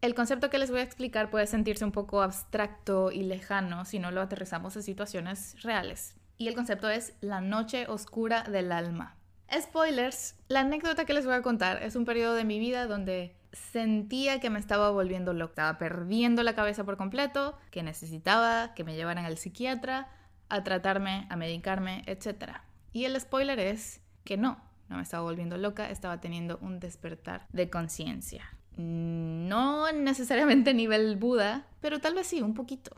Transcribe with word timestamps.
El 0.00 0.14
concepto 0.14 0.48
que 0.48 0.58
les 0.58 0.70
voy 0.70 0.78
a 0.78 0.84
explicar 0.84 1.28
puede 1.28 1.48
sentirse 1.48 1.84
un 1.84 1.90
poco 1.90 2.22
abstracto 2.22 3.10
y 3.10 3.24
lejano 3.24 3.84
si 3.84 3.98
no 3.98 4.12
lo 4.12 4.20
aterrizamos 4.20 4.76
a 4.76 4.82
situaciones 4.82 5.60
reales. 5.62 6.14
Y 6.36 6.46
el 6.46 6.54
concepto 6.54 6.88
es 6.88 7.14
la 7.20 7.40
noche 7.40 7.86
oscura 7.88 8.44
del 8.44 8.70
alma. 8.70 9.16
Spoilers, 9.52 10.36
la 10.46 10.60
anécdota 10.60 11.04
que 11.04 11.14
les 11.14 11.26
voy 11.26 11.34
a 11.34 11.42
contar 11.42 11.82
es 11.82 11.96
un 11.96 12.04
periodo 12.04 12.34
de 12.34 12.44
mi 12.44 12.60
vida 12.60 12.86
donde 12.86 13.34
sentía 13.52 14.38
que 14.38 14.50
me 14.50 14.60
estaba 14.60 14.90
volviendo 14.90 15.32
loca, 15.32 15.52
estaba 15.52 15.78
perdiendo 15.78 16.44
la 16.44 16.54
cabeza 16.54 16.84
por 16.84 16.96
completo, 16.96 17.58
que 17.72 17.82
necesitaba 17.82 18.74
que 18.74 18.84
me 18.84 18.94
llevaran 18.94 19.24
al 19.24 19.36
psiquiatra 19.36 20.08
a 20.48 20.62
tratarme, 20.62 21.26
a 21.28 21.34
medicarme, 21.34 22.04
etc. 22.06 22.58
Y 22.92 23.04
el 23.04 23.20
spoiler 23.20 23.58
es 23.58 24.00
que 24.22 24.36
no, 24.36 24.62
no 24.88 24.96
me 24.96 25.02
estaba 25.02 25.24
volviendo 25.24 25.56
loca, 25.56 25.90
estaba 25.90 26.20
teniendo 26.20 26.58
un 26.58 26.78
despertar 26.78 27.48
de 27.52 27.68
conciencia. 27.68 28.57
No 28.78 29.90
necesariamente 29.92 30.70
a 30.70 30.74
nivel 30.74 31.16
Buda, 31.16 31.66
pero 31.80 32.00
tal 32.00 32.14
vez 32.14 32.28
sí, 32.28 32.40
un 32.40 32.54
poquito. 32.54 32.92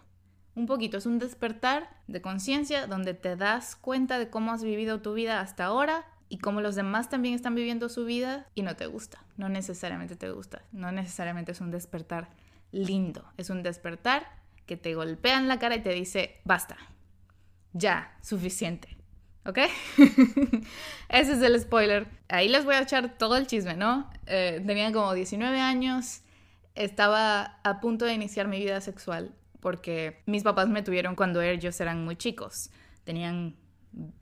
Un 0.55 0.67
poquito, 0.67 0.99
es 0.99 1.07
un 1.07 1.19
despertar 1.19 1.89
de 2.07 2.21
conciencia 2.21 2.87
donde 2.87 3.15
te 3.15 3.37
das 3.37 3.77
cuenta 3.77 4.19
de 4.19 4.29
cómo 4.29 4.53
has 4.53 4.63
vivido 4.63 5.01
tu 5.01 5.15
vida 5.15 5.41
hasta 5.41 5.65
ahora 5.65 6.05
y 6.29 6.39
cómo 6.39 6.61
los 6.61 6.75
demás 6.75 7.09
también 7.09 7.35
están 7.35 7.55
viviendo 7.55 7.89
su 7.89 8.05
vida 8.05 8.47
y 8.55 8.63
no 8.63 8.77
te 8.77 8.87
gusta, 8.87 9.25
no 9.37 9.49
necesariamente 9.49 10.17
te 10.17 10.31
gusta, 10.31 10.63
no 10.71 10.93
necesariamente 10.93 11.53
es 11.53 11.61
un 11.61 11.71
despertar 11.71 12.29
lindo, 12.73 13.25
es 13.37 13.49
un 13.49 13.63
despertar 13.63 14.27
que 14.67 14.77
te 14.77 14.95
golpea 14.95 15.39
en 15.39 15.49
la 15.49 15.59
cara 15.59 15.77
y 15.77 15.83
te 15.83 15.91
dice, 15.91 16.41
basta, 16.45 16.77
ya, 17.73 18.17
suficiente, 18.23 18.97
¿ok? 19.45 19.59
Ese 21.09 21.33
es 21.33 21.43
el 21.43 21.61
spoiler. 21.61 22.07
Ahí 22.29 22.49
les 22.49 22.65
voy 22.65 22.75
a 22.75 22.83
echar 22.83 23.17
todo 23.19 23.37
el 23.37 23.47
chisme, 23.47 23.75
¿no? 23.75 24.11
Eh, 24.27 24.63
tenía 24.67 24.93
como 24.93 25.15
19 25.15 25.61
años, 25.61 26.23
estaba 26.75 27.61
a 27.65 27.81
punto 27.81 28.05
de 28.05 28.15
iniciar 28.15 28.49
mi 28.49 28.59
vida 28.59 28.81
sexual 28.81 29.35
porque 29.61 30.23
mis 30.27 30.43
papás 30.43 30.69
me 30.69 30.83
tuvieron 30.83 31.15
cuando 31.15 31.41
ellos 31.43 31.81
eran 31.81 32.05
muy 32.05 32.17
chicos, 32.17 32.71
tenían 33.05 33.57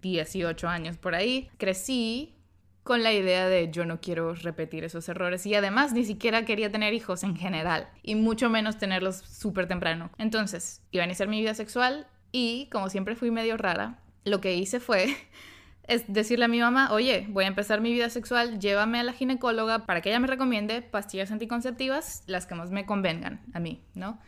18 0.02 0.68
años 0.68 0.96
por 0.96 1.14
ahí, 1.14 1.48
crecí 1.58 2.34
con 2.82 3.02
la 3.02 3.12
idea 3.12 3.48
de 3.48 3.70
yo 3.70 3.84
no 3.84 4.00
quiero 4.00 4.34
repetir 4.34 4.84
esos 4.84 5.08
errores 5.08 5.44
y 5.46 5.54
además 5.54 5.92
ni 5.92 6.04
siquiera 6.04 6.44
quería 6.44 6.72
tener 6.72 6.94
hijos 6.94 7.22
en 7.22 7.36
general 7.36 7.88
y 8.02 8.14
mucho 8.14 8.48
menos 8.48 8.78
tenerlos 8.78 9.16
súper 9.16 9.68
temprano. 9.68 10.10
Entonces 10.18 10.82
iba 10.90 11.04
a 11.04 11.06
iniciar 11.06 11.28
mi 11.28 11.40
vida 11.40 11.54
sexual 11.54 12.06
y 12.32 12.68
como 12.72 12.88
siempre 12.88 13.14
fui 13.14 13.30
medio 13.30 13.56
rara, 13.56 13.98
lo 14.24 14.40
que 14.40 14.54
hice 14.54 14.80
fue 14.80 15.16
es 15.88 16.04
decirle 16.06 16.44
a 16.44 16.48
mi 16.48 16.60
mamá, 16.60 16.92
oye, 16.92 17.26
voy 17.30 17.44
a 17.44 17.48
empezar 17.48 17.80
mi 17.80 17.92
vida 17.92 18.10
sexual, 18.10 18.60
llévame 18.60 19.00
a 19.00 19.02
la 19.02 19.14
ginecóloga 19.14 19.86
para 19.86 20.02
que 20.02 20.10
ella 20.10 20.20
me 20.20 20.26
recomiende 20.26 20.82
pastillas 20.82 21.32
anticonceptivas, 21.32 22.22
las 22.26 22.46
que 22.46 22.54
más 22.54 22.70
me 22.70 22.84
convengan 22.84 23.40
a 23.54 23.58
mí, 23.58 23.82
¿no? 23.94 24.20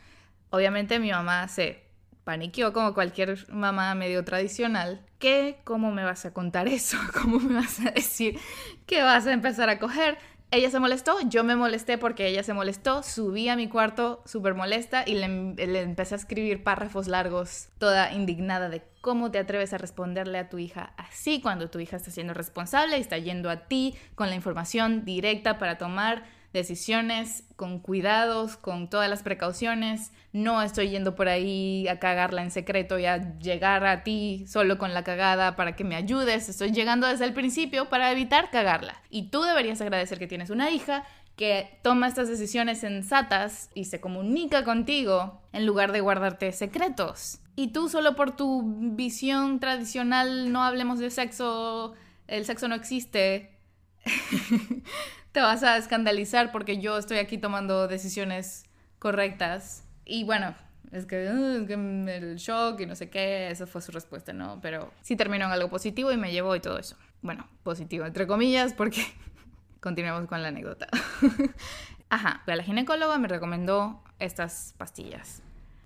Obviamente 0.49 0.99
mi 0.99 1.11
mamá 1.11 1.47
se 1.47 1.83
paniqueó 2.23 2.73
como 2.73 2.93
cualquier 2.93 3.47
mamá 3.51 3.93
medio 3.95 4.23
tradicional. 4.23 5.05
¿Qué? 5.19 5.59
¿Cómo 5.63 5.91
me 5.91 6.03
vas 6.03 6.25
a 6.25 6.33
contar 6.33 6.67
eso? 6.67 6.97
¿Cómo 7.21 7.39
me 7.39 7.55
vas 7.55 7.79
a 7.79 7.91
decir 7.91 8.39
que 8.85 9.01
vas 9.03 9.27
a 9.27 9.33
empezar 9.33 9.69
a 9.69 9.79
coger? 9.79 10.17
Ella 10.53 10.69
se 10.69 10.79
molestó, 10.79 11.15
yo 11.29 11.45
me 11.45 11.55
molesté 11.55 11.97
porque 11.97 12.27
ella 12.27 12.43
se 12.43 12.53
molestó, 12.53 13.03
subí 13.03 13.47
a 13.47 13.55
mi 13.55 13.69
cuarto 13.69 14.21
súper 14.25 14.53
molesta 14.53 15.03
y 15.07 15.13
le, 15.13 15.53
le, 15.55 15.81
empecé 15.81 16.13
a 16.13 16.17
escribir 16.17 16.61
párrafos 16.61 17.07
largos, 17.07 17.69
toda 17.77 18.11
indignada 18.11 18.67
de 18.67 18.83
cómo 18.99 19.31
te 19.31 19.39
atreves 19.39 19.71
a 19.71 19.77
responderle 19.77 20.37
a 20.39 20.49
tu 20.49 20.57
hija 20.57 20.93
así 20.97 21.39
cuando 21.39 21.69
tu 21.69 21.79
hija 21.79 21.95
está 21.95 22.11
siendo 22.11 22.33
responsable 22.33 22.97
y 22.97 23.01
está 23.01 23.17
yendo 23.17 23.49
a 23.49 23.67
ti 23.67 23.95
con 24.15 24.29
la 24.29 24.35
información 24.35 25.05
directa 25.05 25.57
para 25.57 25.77
tomar 25.77 26.25
decisiones 26.53 27.43
con 27.55 27.79
cuidados, 27.79 28.57
con 28.57 28.89
todas 28.89 29.09
las 29.09 29.23
precauciones. 29.23 30.11
No 30.33 30.61
estoy 30.61 30.89
yendo 30.89 31.15
por 31.15 31.29
ahí 31.29 31.87
a 31.87 31.99
cagarla 31.99 32.41
en 32.43 32.51
secreto 32.51 32.99
y 32.99 33.05
a 33.05 33.37
llegar 33.39 33.85
a 33.85 34.03
ti 34.03 34.45
solo 34.47 34.77
con 34.77 34.93
la 34.93 35.03
cagada 35.03 35.55
para 35.55 35.75
que 35.75 35.83
me 35.83 35.95
ayudes. 35.95 36.49
Estoy 36.49 36.71
llegando 36.71 37.07
desde 37.07 37.25
el 37.25 37.33
principio 37.33 37.89
para 37.89 38.11
evitar 38.11 38.49
cagarla. 38.51 39.01
Y 39.09 39.29
tú 39.29 39.41
deberías 39.43 39.81
agradecer 39.81 40.19
que 40.19 40.27
tienes 40.27 40.49
una 40.49 40.71
hija 40.71 41.05
que 41.35 41.79
toma 41.81 42.07
estas 42.07 42.27
decisiones 42.27 42.79
sensatas 42.79 43.69
y 43.73 43.85
se 43.85 44.01
comunica 44.01 44.63
contigo 44.63 45.41
en 45.53 45.65
lugar 45.65 45.91
de 45.91 46.01
guardarte 46.01 46.51
secretos. 46.51 47.39
Y 47.55 47.69
tú 47.69 47.89
solo 47.89 48.15
por 48.15 48.35
tu 48.35 48.63
visión 48.95 49.59
tradicional, 49.59 50.51
no 50.51 50.63
hablemos 50.63 50.99
de 50.99 51.09
sexo, 51.09 51.93
el 52.27 52.45
sexo 52.45 52.67
no 52.67 52.75
existe, 52.75 53.57
te 55.31 55.39
vas 55.39 55.63
a 55.63 55.77
escandalizar 55.77 56.51
porque 56.51 56.79
yo 56.79 56.97
estoy 56.97 57.17
aquí 57.17 57.37
tomando 57.37 57.87
decisiones 57.87 58.65
correctas. 58.99 59.83
Y 60.05 60.23
bueno, 60.23 60.55
es 60.91 61.05
que, 61.05 61.29
uh, 61.29 62.09
el 62.09 62.35
shock 62.35 62.81
y 62.81 62.85
no 62.85 62.95
sé 62.95 63.09
qué, 63.09 63.49
esa 63.49 63.65
fue 63.65 63.81
su 63.81 63.91
respuesta, 63.91 64.33
¿no? 64.33 64.59
Pero 64.61 64.91
sí 65.01 65.15
terminó 65.15 65.45
en 65.45 65.51
algo 65.51 65.69
positivo 65.69 66.11
y 66.11 66.17
me 66.17 66.31
llevó 66.31 66.55
y 66.55 66.59
todo 66.59 66.77
eso. 66.77 66.97
Bueno, 67.21 67.47
positivo 67.63 68.05
entre 68.05 68.27
comillas 68.27 68.73
porque 68.73 69.05
continuemos 69.79 70.27
con 70.27 70.41
la 70.41 70.49
anécdota. 70.49 70.87
Ajá, 72.09 72.43
la 72.45 72.61
ginecóloga 72.63 73.17
me 73.17 73.29
recomendó 73.29 74.03
estas 74.19 74.75
pastillas. 74.77 75.41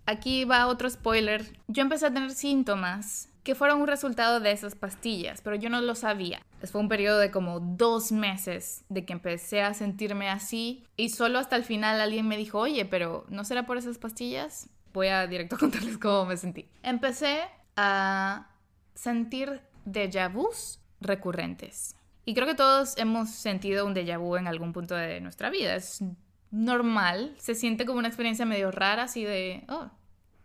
Aquí 0.07 0.43
va 0.45 0.67
otro 0.67 0.89
spoiler. 0.89 1.45
Yo 1.67 1.83
empecé 1.83 2.07
a 2.07 2.13
tener 2.13 2.31
síntomas 2.31 3.29
que 3.43 3.53
fueron 3.53 3.81
un 3.81 3.87
resultado 3.87 4.39
de 4.39 4.51
esas 4.51 4.75
pastillas, 4.75 5.41
pero 5.41 5.55
yo 5.55 5.69
no 5.69 5.81
lo 5.81 5.93
sabía. 5.93 6.41
Fue 6.71 6.81
un 6.81 6.89
periodo 6.89 7.19
de 7.19 7.31
como 7.31 7.59
dos 7.59 8.11
meses 8.11 8.83
de 8.89 9.05
que 9.05 9.13
empecé 9.13 9.61
a 9.61 9.73
sentirme 9.73 10.29
así 10.29 10.85
y 10.97 11.09
solo 11.09 11.39
hasta 11.39 11.55
el 11.55 11.63
final 11.63 12.01
alguien 12.01 12.27
me 12.27 12.37
dijo, 12.37 12.59
oye, 12.59 12.85
pero 12.85 13.25
¿no 13.29 13.43
será 13.43 13.65
por 13.65 13.77
esas 13.77 13.97
pastillas? 13.97 14.69
Voy 14.93 15.07
a 15.07 15.27
directo 15.27 15.57
contarles 15.59 15.97
cómo 15.97 16.25
me 16.25 16.37
sentí. 16.37 16.67
Empecé 16.83 17.41
a 17.75 18.49
sentir 18.93 19.61
déjà 19.85 20.31
vus 20.31 20.79
recurrentes. 21.01 21.95
Y 22.25 22.33
creo 22.33 22.47
que 22.47 22.55
todos 22.55 22.97
hemos 22.97 23.29
sentido 23.29 23.85
un 23.85 23.93
déjà 23.93 24.17
vu 24.17 24.35
en 24.35 24.47
algún 24.47 24.73
punto 24.73 24.95
de 24.95 25.21
nuestra 25.21 25.49
vida. 25.49 25.75
Es 25.75 26.03
normal, 26.49 27.35
se 27.37 27.53
siente 27.53 27.85
como 27.85 27.99
una 27.99 28.07
experiencia 28.07 28.45
medio 28.45 28.71
rara, 28.71 29.03
así 29.03 29.23
de, 29.23 29.63
oh, 29.69 29.89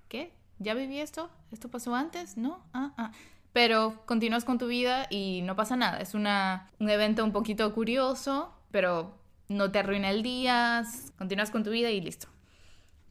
¿qué? 0.09 0.35
¿Ya 0.59 0.75
viví 0.75 0.99
esto? 0.99 1.31
¿Esto 1.53 1.71
pasó 1.71 1.95
antes? 1.95 2.37
¿No? 2.37 2.63
Ah, 2.75 2.93
ah. 2.99 3.13
Pero 3.53 4.03
continúas 4.07 4.45
con 4.45 4.59
tu 4.59 4.67
vida 4.67 5.07
y 5.11 5.43
no 5.43 5.57
pasa 5.57 5.77
nada. 5.77 5.99
Es 5.99 6.15
una, 6.15 6.71
un 6.79 6.89
evento 6.89 7.25
un 7.25 7.33
poquito 7.33 7.73
curioso, 7.75 8.55
pero 8.71 9.19
no 9.49 9.73
te 9.73 9.81
arruina 9.81 10.11
el 10.11 10.23
día, 10.23 10.85
continúas 11.19 11.51
con 11.51 11.65
tu 11.65 11.71
vida 11.71 11.91
y 11.91 12.01
listo. 12.01 12.29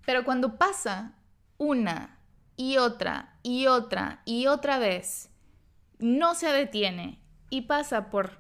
Pero 0.06 0.24
cuando 0.24 0.58
pasa 0.58 1.14
una 1.58 2.18
y 2.56 2.78
otra 2.78 3.38
y 3.44 3.68
otra 3.68 4.22
y 4.26 4.48
otra 4.48 4.80
vez, 4.80 5.30
no 6.00 6.36
se 6.36 6.48
detiene 6.48 7.20
y 7.50 7.62
pasa 7.62 8.10
por 8.10 8.40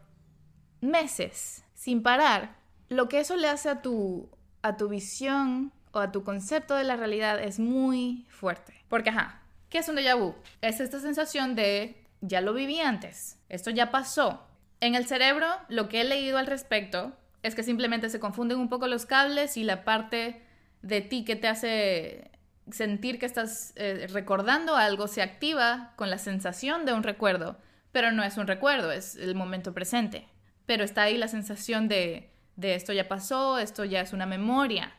meses 0.81 1.65
sin 1.73 2.01
parar, 2.01 2.55
lo 2.89 3.07
que 3.07 3.19
eso 3.19 3.35
le 3.35 3.47
hace 3.47 3.69
a 3.69 3.81
tu, 3.81 4.29
a 4.61 4.77
tu 4.77 4.89
visión 4.89 5.71
o 5.91 5.99
a 5.99 6.11
tu 6.11 6.23
concepto 6.23 6.75
de 6.75 6.83
la 6.83 6.95
realidad 6.95 7.41
es 7.41 7.59
muy 7.59 8.25
fuerte. 8.29 8.73
Porque, 8.87 9.09
ajá, 9.09 9.38
¿qué 9.69 9.79
es 9.79 9.89
un 9.89 9.95
déjà 9.95 10.17
vu? 10.17 10.35
Es 10.61 10.79
esta 10.79 10.99
sensación 10.99 11.55
de, 11.55 11.95
ya 12.21 12.41
lo 12.41 12.53
viví 12.53 12.79
antes, 12.79 13.37
esto 13.49 13.69
ya 13.69 13.91
pasó. 13.91 14.45
En 14.81 14.95
el 14.95 15.07
cerebro, 15.07 15.47
lo 15.67 15.89
que 15.89 16.01
he 16.01 16.03
leído 16.03 16.37
al 16.37 16.47
respecto 16.47 17.13
es 17.43 17.55
que 17.55 17.63
simplemente 17.63 18.09
se 18.09 18.19
confunden 18.19 18.59
un 18.59 18.69
poco 18.69 18.87
los 18.87 19.05
cables 19.05 19.57
y 19.57 19.63
la 19.63 19.83
parte 19.83 20.41
de 20.81 21.01
ti 21.01 21.25
que 21.25 21.35
te 21.35 21.47
hace 21.47 22.31
sentir 22.71 23.19
que 23.19 23.25
estás 23.25 23.73
eh, 23.75 24.07
recordando 24.11 24.75
algo 24.75 25.07
se 25.07 25.21
activa 25.21 25.93
con 25.95 26.09
la 26.09 26.17
sensación 26.17 26.85
de 26.85 26.93
un 26.93 27.03
recuerdo, 27.03 27.57
pero 27.91 28.11
no 28.11 28.23
es 28.23 28.37
un 28.37 28.47
recuerdo, 28.47 28.91
es 28.91 29.15
el 29.15 29.35
momento 29.35 29.73
presente. 29.73 30.27
Pero 30.65 30.83
está 30.83 31.03
ahí 31.03 31.17
la 31.17 31.27
sensación 31.27 31.87
de, 31.87 32.29
de 32.55 32.75
esto 32.75 32.93
ya 32.93 33.07
pasó, 33.07 33.57
esto 33.57 33.85
ya 33.85 34.01
es 34.01 34.13
una 34.13 34.25
memoria 34.25 34.93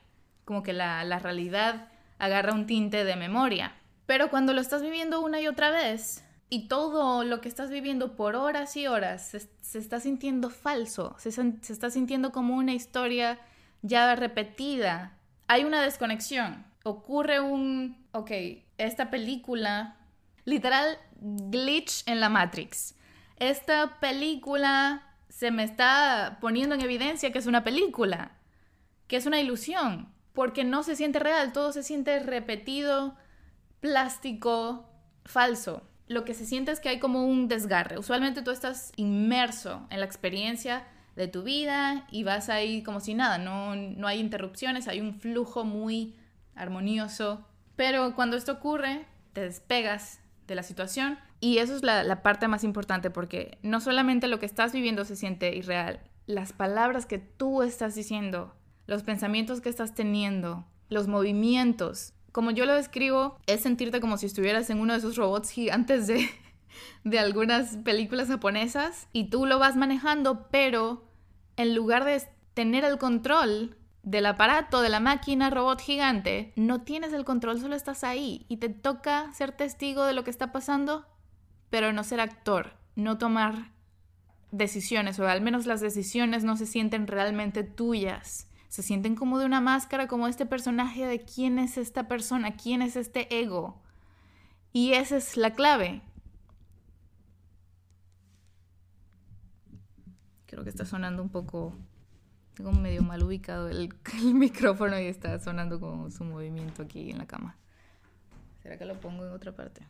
como 0.51 0.65
que 0.65 0.73
la, 0.73 1.05
realidad 1.21 1.87
agarra 2.19 2.53
un 2.53 2.67
tinte 2.67 3.05
de 3.05 3.15
memoria. 3.15 3.73
Pero 4.11 4.29
cuando 4.29 4.55
lo 4.55 4.61
estás 4.61 4.83
viviendo 4.83 5.21
una 5.21 5.41
y 5.41 5.47
otra 5.47 5.71
vez, 5.71 6.25
y 6.49 6.67
todo 6.67 7.23
lo 7.23 7.41
que 7.41 7.49
estás 7.49 7.71
viviendo 7.71 8.17
por 8.17 8.35
horas 8.35 8.77
y 8.77 8.89
horas 8.89 9.31
se, 9.63 9.79
está 9.79 10.01
sintiendo 10.01 10.51
falso, 10.51 11.15
se, 11.17 11.31
se, 11.31 11.53
está 11.73 11.91
sintiendo 11.91 12.33
como 12.33 12.57
una 12.57 12.75
historia 12.75 13.39
ya 13.83 14.17
repetida. 14.17 15.17
Hay 15.47 15.63
una 15.63 15.81
desconexión. 15.81 16.67
Ocurre 16.83 17.39
un, 17.39 18.05
ok, 18.11 18.33
esta 18.79 19.11
película, 19.11 19.97
literal, 20.45 20.99
glitch 21.21 22.03
en 22.07 22.19
la 22.19 22.31
Matrix. 22.31 22.97
Esta 23.37 24.01
película 24.01 25.07
se 25.29 25.53
me 25.53 25.63
está 25.63 26.39
poniendo 26.41 26.75
en 26.75 26.81
evidencia 26.81 27.31
que 27.31 27.39
es 27.39 27.47
una 27.47 27.63
película, 27.63 28.33
que 29.07 29.15
es 29.15 29.27
una 29.27 29.41
ilusión 29.41 30.13
porque 30.33 30.65
no 30.65 30.83
se 30.83 30.97
siente 30.97 31.21
real, 31.21 31.53
todo 31.53 31.73
se 31.73 31.85
siente 31.85 32.19
repetido, 32.19 33.15
plástico, 33.81 34.89
falso. 35.25 35.83
Lo 36.07 36.25
que 36.25 36.35
se 36.35 36.47
siente 36.47 36.73
es 36.73 36.81
que 36.81 36.89
hay 36.89 36.99
como 36.99 37.25
un 37.25 37.49
desgarre. 37.49 37.99
Usualmente 37.99 38.43
tú 38.43 38.51
estás 38.51 38.93
inmerso 38.97 39.87
en 39.91 40.01
la 40.01 40.07
experiencia 40.07 40.87
de 41.17 41.29
tu 41.29 41.43
vida 41.43 42.07
y 42.11 42.25
vas 42.25 42.49
ahí 42.49 42.83
como 42.83 43.01
si 43.01 43.15
nada, 43.15 43.39
no, 43.39 43.77
no 43.77 44.07
hay 44.07 44.21
interrupciones, 44.21 44.89
hay 44.89 45.01
un 45.01 45.15
flujo 45.15 45.65
muy 45.65 46.17
armonioso. 46.55 47.47
Pero 47.77 48.15
cuando 48.15 48.37
esto 48.37 48.53
ocurre, 48.53 49.07
te 49.33 49.43
despegas 49.43 50.21
de 50.47 50.55
la 50.55 50.63
situación 50.63 51.19
y 51.39 51.59
eso 51.59 51.77
es 51.77 51.83
la, 51.83 52.05
la 52.05 52.23
parte 52.23 52.49
más 52.49 52.65
importante 52.65 53.11
porque 53.11 53.59
no 53.63 53.81
solamente 53.81 54.29
lo 54.29 54.39
que 54.39 54.47
estás 54.47 54.73
viviendo 54.73 55.05
se 55.05 55.17
siente 55.17 55.55
irreal, 55.57 56.01
las 56.27 56.53
palabras 56.53 57.07
que 57.07 57.19
tú 57.19 57.63
estás 57.63 57.95
diciendo, 57.95 58.55
los 58.87 59.03
pensamientos 59.03 59.61
que 59.61 59.69
estás 59.69 59.95
teniendo, 59.95 60.67
los 60.89 61.07
movimientos. 61.07 62.13
Como 62.33 62.51
yo 62.51 62.67
lo 62.67 62.75
describo, 62.75 63.39
es 63.47 63.63
sentirte 63.63 64.01
como 64.01 64.17
si 64.17 64.27
estuvieras 64.27 64.71
en 64.71 64.81
uno 64.81 64.93
de 64.93 65.01
esos 65.01 65.17
robots 65.17 65.51
gigantes 65.51 66.07
de, 66.07 66.29
de 67.05 67.19
algunas 67.19 67.77
películas 67.79 68.29
japonesas 68.29 69.09
y 69.13 69.31
tú 69.31 69.47
lo 69.47 69.59
vas 69.59 69.77
manejando, 69.77 70.49
pero 70.51 71.05
en 71.57 71.75
lugar 71.75 72.05
de 72.05 72.23
tener 72.55 72.85
el 72.85 72.99
control 72.99 73.77
del 74.03 74.27
aparato, 74.27 74.81
de 74.81 74.89
la 74.89 75.01
máquina 75.01 75.51
robot 75.51 75.81
gigante, 75.81 76.53
no 76.57 76.83
tienes 76.83 77.13
el 77.13 77.25
control, 77.25 77.61
solo 77.61 77.75
estás 77.77 78.05
ahí 78.05 78.47
y 78.49 78.57
te 78.57 78.69
toca 78.69 79.33
ser 79.33 79.53
testigo 79.53 80.05
de 80.05 80.15
lo 80.15 80.25
que 80.25 80.31
está 80.31 80.53
pasando, 80.53 81.07
pero 81.69 81.93
no 81.93 82.03
ser 82.03 82.21
actor, 82.21 82.75
no 82.97 83.19
tomar 83.19 83.73
decisiones, 84.51 85.19
o 85.19 85.29
al 85.29 85.43
menos 85.43 85.67
las 85.67 85.81
decisiones 85.81 86.45
no 86.45 86.57
se 86.57 86.67
sienten 86.67 87.07
realmente 87.07 87.63
tuyas. 87.63 88.50
Se 88.71 88.85
sienten 88.85 89.17
como 89.17 89.41
de 89.41 89.47
una 89.47 89.61
máscara, 89.61 90.07
como 90.07 90.29
este 90.29 90.47
personaje 90.47 91.05
de 91.05 91.19
quién 91.25 91.59
es 91.59 91.77
esta 91.77 92.07
persona, 92.07 92.57
quién 92.57 92.83
es 92.83 92.95
este 92.95 93.41
ego. 93.41 93.83
Y 94.73 94.93
esa 94.93 95.17
es 95.17 95.37
la 95.37 95.55
clave. 95.55 96.03
Creo 100.47 100.63
que 100.63 100.71
está 100.71 100.85
sonando 100.85 101.21
un 101.21 101.31
poco. 101.31 101.75
Tengo 102.55 102.71
medio 102.71 103.03
mal 103.03 103.25
ubicado 103.25 103.69
el, 103.69 103.93
el, 104.23 104.35
micrófono 104.35 105.01
y 105.01 105.07
está 105.07 105.37
sonando 105.41 105.81
como 105.81 106.09
su 106.13 106.23
movimiento 106.23 106.85
aquí 106.85 107.11
en 107.11 107.19
la 107.19 107.27
cama. 107.27 107.57
¿Será 108.63 108.79
que 108.79 108.85
lo 108.85 109.01
pongo 109.01 109.27
en 109.27 109.33
otra 109.33 109.51
parte? 109.51 109.85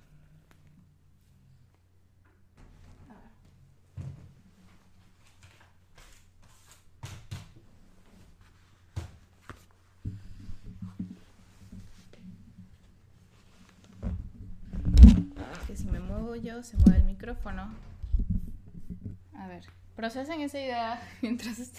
que 15.71 15.77
si 15.77 15.87
me 15.87 16.01
muevo 16.01 16.30
yo, 16.43 16.63
se 16.63 16.77
mueve 16.79 16.99
el 16.99 17.05
micrófono. 17.05 17.75
A 19.35 19.47
ver. 19.47 19.65
Procesen 19.97 20.41
esa 20.41 20.59
idea 20.59 21.03
mientras... 21.23 21.59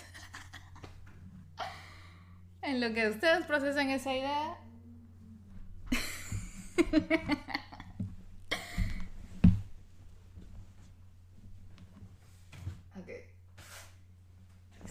en 2.62 2.82
lo 2.82 2.94
que 2.94 3.10
ustedes 3.10 3.46
procesan 3.46 3.90
esa 3.90 4.14
idea... 4.14 4.58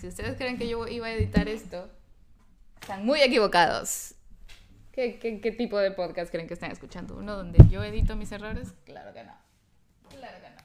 Si 0.01 0.09
ustedes 0.09 0.39
creen 0.39 0.57
que 0.57 0.67
yo 0.67 0.89
iba 0.89 1.09
a 1.09 1.13
editar 1.13 1.47
esto, 1.47 1.91
están 2.81 3.05
muy 3.05 3.21
equivocados. 3.21 4.15
¿Qué, 4.93 5.19
qué, 5.19 5.43
qué 5.43 5.53
tipo 5.53 5.79
de 5.79 5.91
podcast 5.91 6.31
creen 6.31 6.49
que 6.49 6.55
están 6.55 6.71
escuchando? 6.71 7.19
¿Uno 7.19 7.37
donde 7.37 7.59
yo 7.69 7.85
edito 7.85 8.17
mis 8.17 8.33
errores? 8.33 8.73
Claro 8.87 9.13
que 9.13 9.25
no. 9.25 9.50
Claro 10.11 10.39
que 10.43 10.51
no. 10.51 10.61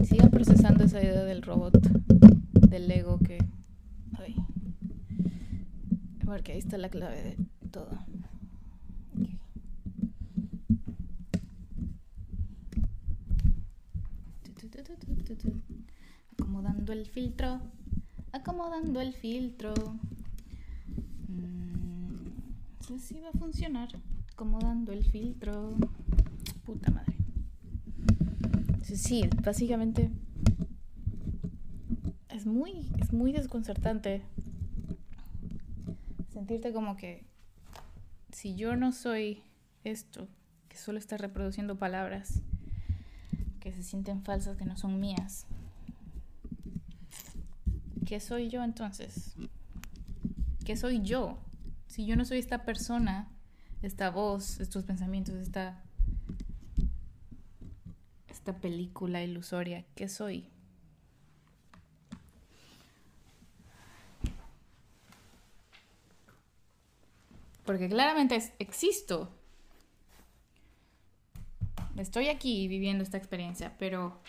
Sigan 0.04 0.30
procesando 0.30 0.84
esa 0.84 1.02
idea 1.02 1.24
del 1.24 1.42
robot, 1.42 1.78
del 2.68 2.90
ego 2.90 3.18
que... 3.18 3.38
Ay. 4.18 4.36
Porque 6.24 6.52
ahí 6.52 6.58
está 6.58 6.78
la 6.78 6.88
clave 6.88 7.22
de 7.22 7.36
todo. 7.70 7.98
El 16.92 17.06
filtro. 17.06 17.60
Acomodando 18.32 19.00
el 19.00 19.14
filtro. 19.14 19.74
No 22.90 22.98
sé 22.98 22.98
si 22.98 23.20
va 23.20 23.30
a 23.30 23.38
funcionar. 23.38 23.88
Acomodando 24.32 24.92
el 24.92 25.04
filtro. 25.04 25.74
Puta 26.64 26.90
madre. 26.90 27.14
Sí, 28.82 29.28
básicamente 29.42 30.10
es 32.28 32.46
muy, 32.46 32.92
es 32.98 33.12
muy 33.12 33.32
desconcertante 33.32 34.22
sentirte 36.32 36.72
como 36.72 36.96
que 36.96 37.24
si 38.30 38.54
yo 38.54 38.76
no 38.76 38.92
soy 38.92 39.42
esto, 39.84 40.28
que 40.68 40.76
solo 40.76 40.98
está 40.98 41.16
reproduciendo 41.16 41.78
palabras 41.78 42.42
que 43.60 43.72
se 43.72 43.82
sienten 43.82 44.22
falsas, 44.22 44.56
que 44.56 44.64
no 44.64 44.76
son 44.76 45.00
mías, 45.00 45.46
¿qué 48.06 48.20
soy 48.20 48.48
yo 48.48 48.62
entonces? 48.62 49.34
¿Qué 50.64 50.76
soy 50.76 51.02
yo? 51.02 51.38
Si 51.86 52.06
yo 52.06 52.16
no 52.16 52.24
soy 52.24 52.38
esta 52.38 52.64
persona, 52.64 53.28
esta 53.82 54.10
voz, 54.10 54.60
estos 54.60 54.84
pensamientos, 54.84 55.34
esta 55.34 55.84
esta 58.44 58.60
película 58.60 59.22
ilusoria, 59.22 59.86
¿qué 59.94 60.06
soy? 60.06 60.50
Porque 67.64 67.88
claramente 67.88 68.36
existo. 68.58 69.34
Estoy 71.96 72.28
aquí 72.28 72.68
viviendo 72.68 73.02
esta 73.02 73.16
experiencia, 73.16 73.74
pero 73.78 74.20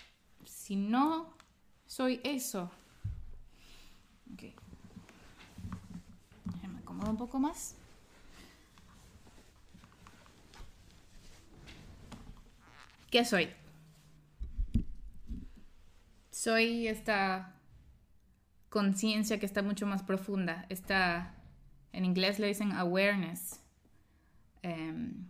si 0.45 0.77
no 0.77 1.35
soy 1.85 2.21
eso... 2.23 2.71
Ok. 4.33 4.43
Me 6.71 6.79
acomodo 6.79 6.94
un 7.09 7.17
poco 7.17 7.39
más. 7.39 7.75
¿Qué 13.09 13.23
soy? 13.23 13.49
soy 16.45 16.87
esta 16.87 17.55
conciencia 18.69 19.39
que 19.39 19.47
está 19.47 19.63
mucho 19.63 19.87
más 19.87 20.03
profunda, 20.03 20.67
esta, 20.69 21.33
en 21.91 22.05
inglés 22.05 22.37
le 22.37 22.45
dicen 22.45 22.71
awareness, 22.73 23.61
em, 24.61 25.25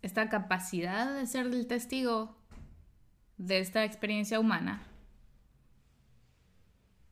esta 0.00 0.30
capacidad 0.30 1.12
de 1.12 1.26
ser 1.26 1.48
el 1.48 1.66
testigo 1.66 2.34
de 3.36 3.58
esta 3.58 3.84
experiencia 3.84 4.40
humana, 4.40 4.82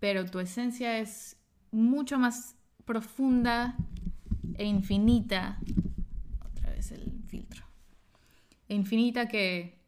pero 0.01 0.25
tu 0.25 0.39
esencia 0.39 0.99
es 0.99 1.37
mucho 1.71 2.19
más 2.19 2.57
profunda 2.85 3.77
e 4.55 4.65
infinita, 4.65 5.59
otra 6.45 6.71
vez 6.71 6.91
el 6.93 7.23
filtro, 7.29 7.65
e 8.69 8.75
infinita 8.75 9.29
que 9.29 9.79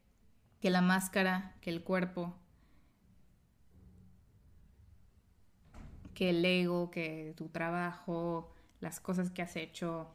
que 0.60 0.70
la 0.70 0.82
máscara, 0.82 1.56
que 1.60 1.70
el 1.70 1.82
cuerpo, 1.82 2.34
que 6.14 6.30
el 6.30 6.44
ego, 6.44 6.90
que 6.90 7.32
tu 7.36 7.48
trabajo, 7.48 8.52
las 8.80 9.00
cosas 9.00 9.30
que 9.30 9.42
has 9.42 9.56
hecho, 9.56 10.08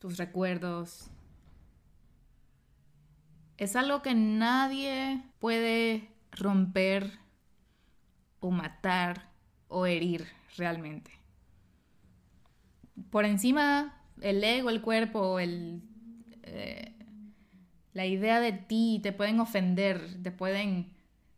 tus 0.00 0.18
recuerdos. 0.18 1.10
Es 3.56 3.76
algo 3.76 4.02
que 4.02 4.14
nadie 4.14 5.22
puede 5.38 6.10
romper 6.32 7.20
o 8.40 8.50
matar 8.50 9.30
o 9.68 9.86
herir 9.86 10.26
realmente. 10.56 11.10
Por 13.10 13.24
encima, 13.24 14.00
el 14.20 14.42
ego, 14.42 14.70
el 14.70 14.80
cuerpo, 14.80 15.38
el, 15.38 15.82
eh, 16.42 16.92
la 17.92 18.06
idea 18.06 18.40
de 18.40 18.52
ti, 18.52 19.00
te 19.02 19.12
pueden 19.12 19.40
ofender, 19.40 20.22
te 20.22 20.30
pueden 20.30 20.92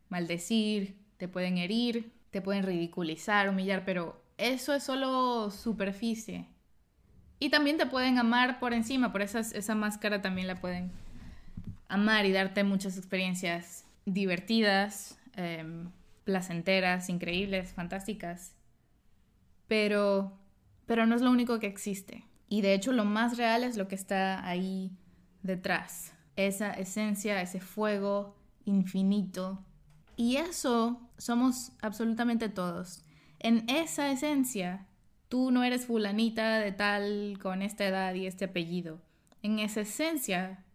maldecir, 0.09 0.97
te 1.17 1.27
pueden 1.27 1.57
herir, 1.57 2.11
te 2.31 2.41
pueden 2.41 2.63
ridiculizar, 2.63 3.49
humillar, 3.49 3.83
pero 3.85 4.21
eso 4.37 4.73
es 4.73 4.83
solo 4.83 5.49
superficie. 5.51 6.45
Y 7.39 7.49
también 7.49 7.77
te 7.77 7.85
pueden 7.85 8.17
amar 8.17 8.59
por 8.59 8.73
encima, 8.73 9.11
por 9.11 9.21
esa, 9.21 9.39
esa 9.39 9.75
máscara 9.75 10.21
también 10.21 10.47
la 10.47 10.55
pueden 10.55 10.91
amar 11.87 12.25
y 12.25 12.31
darte 12.31 12.63
muchas 12.63 12.97
experiencias 12.97 13.85
divertidas, 14.05 15.19
em, 15.35 15.89
placenteras, 16.27 17.07
increíbles, 17.07 17.71
fantásticas. 17.71 18.53
Pero, 19.69 20.37
pero 20.85 21.05
no 21.05 21.15
es 21.15 21.21
lo 21.21 21.31
único 21.31 21.57
que 21.59 21.67
existe. 21.67 22.25
Y 22.49 22.59
de 22.59 22.73
hecho 22.73 22.91
lo 22.91 23.05
más 23.05 23.37
real 23.37 23.63
es 23.63 23.77
lo 23.77 23.87
que 23.87 23.95
está 23.95 24.45
ahí 24.45 24.91
detrás. 25.41 26.11
Esa 26.35 26.73
esencia, 26.73 27.41
ese 27.41 27.61
fuego 27.61 28.35
infinito. 28.65 29.63
Y 30.17 30.35
eso 30.35 31.09
somos 31.17 31.71
absolutamente 31.81 32.49
todos. 32.49 33.05
En 33.39 33.69
esa 33.69 34.11
esencia, 34.11 34.85
tú 35.29 35.49
no 35.51 35.63
eres 35.63 35.85
fulanita 35.85 36.59
de 36.59 36.73
tal 36.73 37.39
con 37.41 37.61
esta 37.61 37.85
edad 37.85 38.13
y 38.15 38.27
este 38.27 38.45
apellido. 38.45 38.99
En 39.43 39.59
esa 39.59 39.81
esencia, 39.81 40.65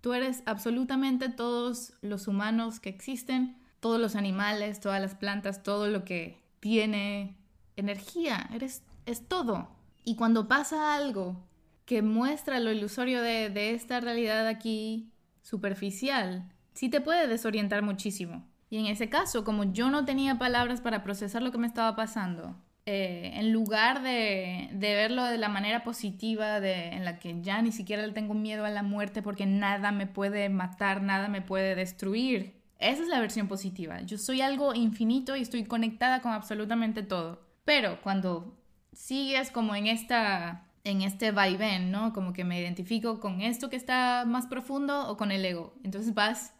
tú 0.00 0.12
eres 0.12 0.44
absolutamente 0.46 1.28
todos 1.28 1.94
los 2.02 2.28
humanos 2.28 2.78
que 2.78 2.90
existen, 2.90 3.56
todos 3.82 4.00
los 4.00 4.14
animales, 4.14 4.78
todas 4.78 5.02
las 5.02 5.16
plantas, 5.16 5.64
todo 5.64 5.88
lo 5.88 6.04
que 6.04 6.38
tiene 6.60 7.36
energía. 7.74 8.48
Eres 8.54 8.84
es 9.06 9.26
todo. 9.26 9.68
Y 10.04 10.14
cuando 10.14 10.46
pasa 10.46 10.94
algo 10.94 11.36
que 11.84 12.00
muestra 12.00 12.60
lo 12.60 12.70
ilusorio 12.70 13.20
de, 13.20 13.74
esta 13.74 13.98
realidad 13.98 14.46
aquí 14.46 15.10
superficial, 15.42 16.48
sí 16.74 16.90
te 16.90 17.00
puede 17.00 17.26
desorientar 17.26 17.82
muchísimo. 17.82 18.46
Y 18.70 18.78
en 18.78 18.86
ese 18.86 19.08
caso, 19.08 19.42
como 19.42 19.64
yo 19.64 19.90
no 19.90 20.04
tenía 20.04 20.38
palabras 20.38 20.80
para 20.80 21.02
procesar 21.02 21.42
lo 21.42 21.50
que 21.50 21.58
me 21.58 21.66
estaba 21.66 21.96
pasando, 21.96 22.56
eh, 22.86 23.32
en 23.34 23.52
lugar 23.52 24.00
de, 24.04 24.70
verlo 24.78 25.24
de 25.24 25.38
la 25.38 25.48
manera 25.48 25.82
positiva, 25.82 26.58
en 26.58 27.04
la 27.04 27.18
que 27.18 27.42
ya 27.42 27.60
ni 27.62 27.72
siquiera 27.72 28.06
le 28.06 28.12
tengo 28.12 28.34
miedo 28.34 28.64
a 28.64 28.70
la 28.70 28.84
muerte 28.84 29.22
porque 29.22 29.44
nada 29.44 29.90
me 29.90 30.06
puede 30.06 30.48
matar, 30.50 31.02
nada 31.02 31.26
me 31.26 31.42
puede 31.42 31.74
destruir. 31.74 32.61
Esa 32.82 33.02
es 33.02 33.08
la 33.08 33.20
versión 33.20 33.48
positiva. 33.48 34.00
Yo 34.02 34.18
soy 34.18 34.40
algo 34.40 34.74
infinito 34.74 35.36
y 35.36 35.42
estoy 35.42 35.64
conectada 35.64 36.20
con 36.20 36.32
absolutamente 36.32 37.02
todo. 37.02 37.46
Pero 37.64 38.02
cuando 38.02 38.58
sigues 38.92 39.50
como 39.50 39.74
en 39.74 39.86
esta 39.86 40.68
en 40.84 41.02
este 41.02 41.30
vaivén, 41.30 41.90
¿no? 41.90 42.12
Como 42.12 42.32
que 42.32 42.44
me 42.44 42.60
identifico 42.60 43.20
con 43.20 43.40
esto 43.40 43.70
que 43.70 43.76
está 43.76 44.24
más 44.26 44.46
profundo 44.46 45.08
o 45.08 45.16
con 45.16 45.30
el 45.30 45.44
ego. 45.44 45.74
Entonces 45.84 46.12
vas 46.12 46.54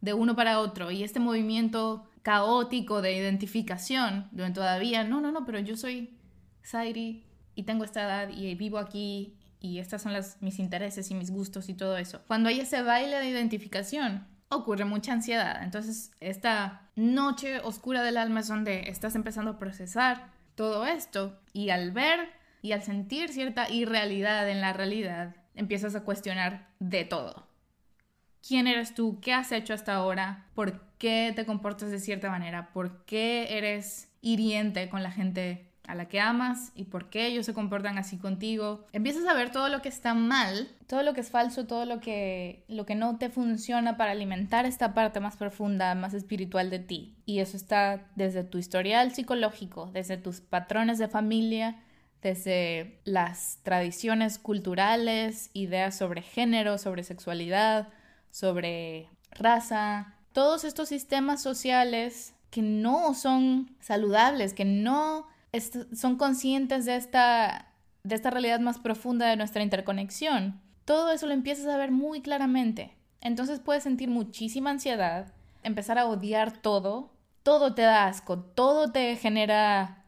de 0.00 0.14
uno 0.14 0.34
para 0.34 0.60
otro 0.60 0.90
y 0.90 1.04
este 1.04 1.20
movimiento 1.20 2.04
caótico 2.22 3.02
de 3.02 3.16
identificación, 3.16 4.28
donde 4.32 4.54
todavía, 4.54 5.04
no, 5.04 5.20
no, 5.20 5.32
no, 5.32 5.44
pero 5.44 5.60
yo 5.60 5.76
soy 5.76 6.18
Sairi 6.62 7.24
y 7.54 7.62
tengo 7.64 7.84
esta 7.84 8.02
edad 8.02 8.28
y 8.30 8.54
vivo 8.54 8.78
aquí 8.78 9.36
y 9.60 9.78
estas 9.78 10.02
son 10.02 10.12
las, 10.12 10.40
mis 10.42 10.58
intereses 10.58 11.10
y 11.10 11.14
mis 11.14 11.30
gustos 11.30 11.68
y 11.68 11.74
todo 11.74 11.96
eso. 11.96 12.20
Cuando 12.26 12.48
hay 12.48 12.60
ese 12.60 12.82
baile 12.82 13.18
de 13.18 13.28
identificación, 13.28 14.26
ocurre 14.48 14.84
mucha 14.84 15.12
ansiedad. 15.12 15.62
Entonces, 15.62 16.12
esta 16.20 16.88
noche 16.96 17.60
oscura 17.60 18.02
del 18.02 18.16
alma 18.16 18.40
es 18.40 18.48
donde 18.48 18.88
estás 18.88 19.14
empezando 19.14 19.52
a 19.52 19.58
procesar 19.58 20.28
todo 20.54 20.86
esto 20.86 21.38
y 21.52 21.70
al 21.70 21.92
ver 21.92 22.30
y 22.62 22.72
al 22.72 22.82
sentir 22.82 23.28
cierta 23.30 23.70
irrealidad 23.70 24.48
en 24.48 24.60
la 24.60 24.72
realidad, 24.72 25.36
empiezas 25.54 25.94
a 25.94 26.02
cuestionar 26.02 26.68
de 26.80 27.04
todo. 27.04 27.46
¿Quién 28.46 28.66
eres 28.66 28.94
tú? 28.94 29.20
¿Qué 29.20 29.32
has 29.32 29.52
hecho 29.52 29.74
hasta 29.74 29.94
ahora? 29.94 30.46
¿Por 30.54 30.80
qué 30.98 31.32
te 31.34 31.44
comportas 31.44 31.90
de 31.90 31.98
cierta 31.98 32.30
manera? 32.30 32.72
¿Por 32.72 33.04
qué 33.04 33.58
eres 33.58 34.10
hiriente 34.20 34.88
con 34.88 35.02
la 35.02 35.10
gente 35.10 35.67
a 35.88 35.94
la 35.94 36.06
que 36.06 36.20
amas 36.20 36.70
y 36.74 36.84
por 36.84 37.08
qué 37.08 37.26
ellos 37.26 37.46
se 37.46 37.54
comportan 37.54 37.96
así 37.96 38.18
contigo. 38.18 38.86
Empiezas 38.92 39.26
a 39.26 39.32
ver 39.32 39.50
todo 39.50 39.70
lo 39.70 39.80
que 39.80 39.88
está 39.88 40.12
mal, 40.12 40.68
todo 40.86 41.02
lo 41.02 41.14
que 41.14 41.22
es 41.22 41.30
falso, 41.30 41.66
todo 41.66 41.86
lo 41.86 41.98
que, 41.98 42.64
lo 42.68 42.84
que 42.84 42.94
no 42.94 43.16
te 43.16 43.30
funciona 43.30 43.96
para 43.96 44.12
alimentar 44.12 44.66
esta 44.66 44.92
parte 44.92 45.18
más 45.18 45.36
profunda, 45.36 45.94
más 45.94 46.12
espiritual 46.12 46.68
de 46.68 46.78
ti. 46.78 47.16
Y 47.24 47.40
eso 47.40 47.56
está 47.56 48.06
desde 48.16 48.44
tu 48.44 48.58
historial 48.58 49.12
psicológico, 49.14 49.90
desde 49.92 50.18
tus 50.18 50.42
patrones 50.42 50.98
de 50.98 51.08
familia, 51.08 51.82
desde 52.20 53.00
las 53.04 53.60
tradiciones 53.62 54.38
culturales, 54.38 55.50
ideas 55.54 55.96
sobre 55.96 56.20
género, 56.20 56.76
sobre 56.76 57.02
sexualidad, 57.02 57.88
sobre 58.30 59.08
raza, 59.30 60.14
todos 60.32 60.64
estos 60.64 60.90
sistemas 60.90 61.42
sociales 61.42 62.34
que 62.50 62.60
no 62.60 63.14
son 63.14 63.74
saludables, 63.80 64.52
que 64.52 64.66
no 64.66 65.26
son 65.92 66.16
conscientes 66.16 66.84
de 66.84 66.96
esta, 66.96 67.72
de 68.04 68.14
esta 68.14 68.30
realidad 68.30 68.60
más 68.60 68.78
profunda 68.78 69.26
de 69.26 69.36
nuestra 69.36 69.62
interconexión, 69.62 70.60
todo 70.84 71.10
eso 71.12 71.26
lo 71.26 71.34
empiezas 71.34 71.66
a 71.66 71.76
ver 71.76 71.90
muy 71.90 72.20
claramente. 72.20 72.96
Entonces 73.20 73.60
puedes 73.60 73.82
sentir 73.82 74.08
muchísima 74.08 74.70
ansiedad, 74.70 75.32
empezar 75.62 75.98
a 75.98 76.06
odiar 76.06 76.52
todo, 76.52 77.12
todo 77.42 77.74
te 77.74 77.82
da 77.82 78.06
asco, 78.06 78.38
todo 78.38 78.92
te 78.92 79.16
genera 79.16 80.04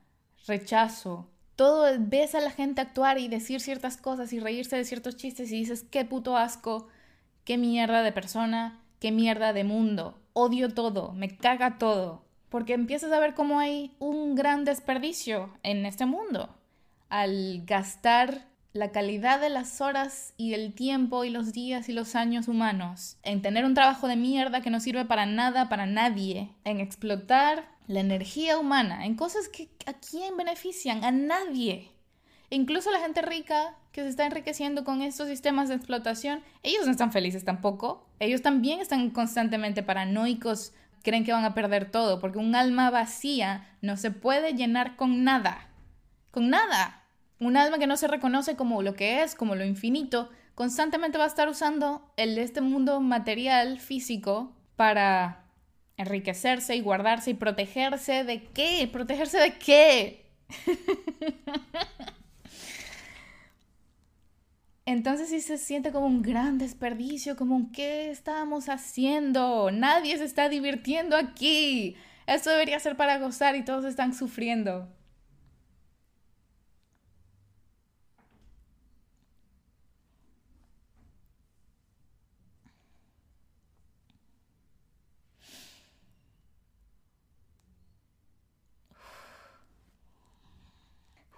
rechazo, 0.47 1.29
todo 1.57 1.87
ves 1.99 2.35
a 2.35 2.41
la 2.41 2.51
gente 2.51 2.81
actuar 2.81 3.19
y 3.19 3.29
decir 3.29 3.61
ciertas 3.61 3.97
cosas 3.97 4.33
y 4.33 4.41
reírse 4.41 4.77
de 4.77 4.85
ciertos 4.85 5.17
chistes 5.17 5.51
y 5.53 5.57
dices, 5.57 5.85
qué 5.91 6.05
puto 6.05 6.37
asco, 6.37 6.89
qué 7.45 7.59
mierda 7.59 8.03
de 8.03 8.13
persona, 8.13 8.81
qué 9.01 9.13
mierda 9.13 9.53
de 9.53 9.65
mundo, 9.65 10.19
odio 10.33 10.73
todo, 10.73 11.13
me 11.13 11.37
caga 11.37 11.79
todo 11.79 12.30
porque 12.51 12.75
empiezas 12.75 13.13
a 13.13 13.21
ver 13.21 13.35
cómo 13.35 13.59
hay 13.59 13.95
un 13.99 14.35
gran 14.35 14.65
desperdicio 14.65 15.51
en 15.63 15.87
este 15.87 16.05
mundo 16.05 16.55
al 17.09 17.63
gastar 17.65 18.47
la 18.73 18.93
calidad 18.93 19.41
de 19.41 19.49
las 19.49 19.81
horas 19.81 20.33
y 20.37 20.55
el 20.55 20.75
tiempo 20.75 21.25
y 21.25 21.31
los 21.31 21.53
días 21.53 21.89
y 21.89 21.93
los 21.93 22.15
años 22.15 22.47
humanos 22.47 23.17
en 23.23 23.43
tener 23.43 23.65
un 23.65 23.75
trabajo 23.75 24.07
de 24.07 24.17
mierda 24.17 24.61
que 24.61 24.71
no 24.71 24.79
sirve 24.79 25.05
para 25.05 25.27
nada, 25.27 25.69
para 25.69 25.87
nadie, 25.87 26.51
en 26.65 26.79
explotar 26.81 27.69
la 27.89 28.01
energía 28.01 28.59
humana, 28.59 29.07
en 29.07 29.17
cosas 29.17 29.49
que 29.49 29.69
a 29.87 29.95
quién 29.95 30.37
benefician, 30.37 31.03
a 31.05 31.11
nadie. 31.11 31.91
Incluso 32.49 32.93
la 32.93 33.01
gente 33.01 33.23
rica 33.23 33.75
que 33.91 34.03
se 34.03 34.09
está 34.09 34.27
enriqueciendo 34.27 34.85
con 34.85 35.03
estos 35.03 35.29
sistemas 35.29 35.69
de 35.69 35.75
explotación, 35.75 36.43
ellos 36.63 36.87
no 36.87 36.93
están 36.93 37.11
felices 37.11 37.45
tampoco. 37.45 38.07
Ellos 38.21 38.43
también 38.43 38.81
están 38.81 39.11
constantemente 39.11 39.83
paranoicos 39.83 40.73
creen 41.03 41.25
que 41.25 41.33
van 41.33 41.45
a 41.45 41.55
perder 41.55 41.91
todo, 41.91 42.21
porque 42.21 42.39
un 42.39 42.55
alma 42.55 42.91
vacía 42.91 43.69
no 43.81 43.97
se 43.97 44.11
puede 44.11 44.55
llenar 44.55 44.97
con 44.97 45.25
nada, 45.25 45.69
con 46.31 46.51
nada. 46.51 47.03
Un 47.39 47.57
alma 47.57 47.79
que 47.79 47.87
no 47.87 47.97
se 47.97 48.09
reconoce 48.09 48.57
como 48.57 48.83
lo 48.83 48.95
que 48.95 49.23
es, 49.23 49.35
como 49.35 49.55
lo 49.55 49.65
infinito, 49.65 50.31
constantemente 50.55 51.19
va 51.19 51.25
a 51.25 51.29
estar 51.29 51.49
usando 51.49 52.13
el 52.17 52.37
este 52.39 52.61
mundo 52.61 53.01
material, 53.01 53.81
físico, 53.81 54.53
para 54.77 55.45
enriquecerse 55.97 56.77
y 56.77 56.81
guardarse 56.81 57.31
y 57.31 57.35
protegerse 57.35 58.25
de 58.25 58.45
qué? 58.45 58.89
¿Protegerse 58.91 59.39
de 59.39 59.55
qué? 59.59 60.31
Entonces 64.91 65.29
sí 65.29 65.41
se 65.41 65.57
siente 65.57 65.93
como 65.93 66.07
un 66.07 66.21
gran 66.21 66.59
desperdicio, 66.59 67.37
como 67.37 67.55
un 67.55 67.71
¿qué 67.71 68.11
estamos 68.11 68.69
haciendo? 68.69 69.71
Nadie 69.71 70.19
se 70.19 70.25
está 70.25 70.49
divirtiendo 70.49 71.17
aquí. 71.17 71.95
Esto 72.27 72.51
debería 72.51 72.81
ser 72.81 72.97
para 72.97 73.19
gozar 73.19 73.55
y 73.55 73.65
todos 73.65 73.85
están 73.85 74.13
sufriendo. 74.15 74.89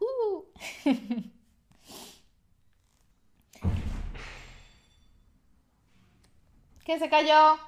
Uh. 0.00 0.42
¿Qué 6.84 6.98
se 6.98 7.08
cayó? 7.08 7.58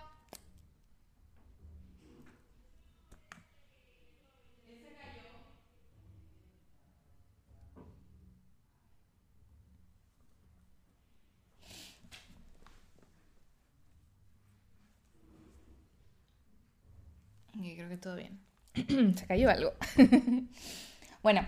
Y 17.55 17.75
creo 17.77 17.89
que 17.89 17.97
todo 17.97 18.17
bien. 18.17 18.41
se 19.17 19.27
cayó 19.27 19.49
algo. 19.51 19.73
bueno, 21.23 21.47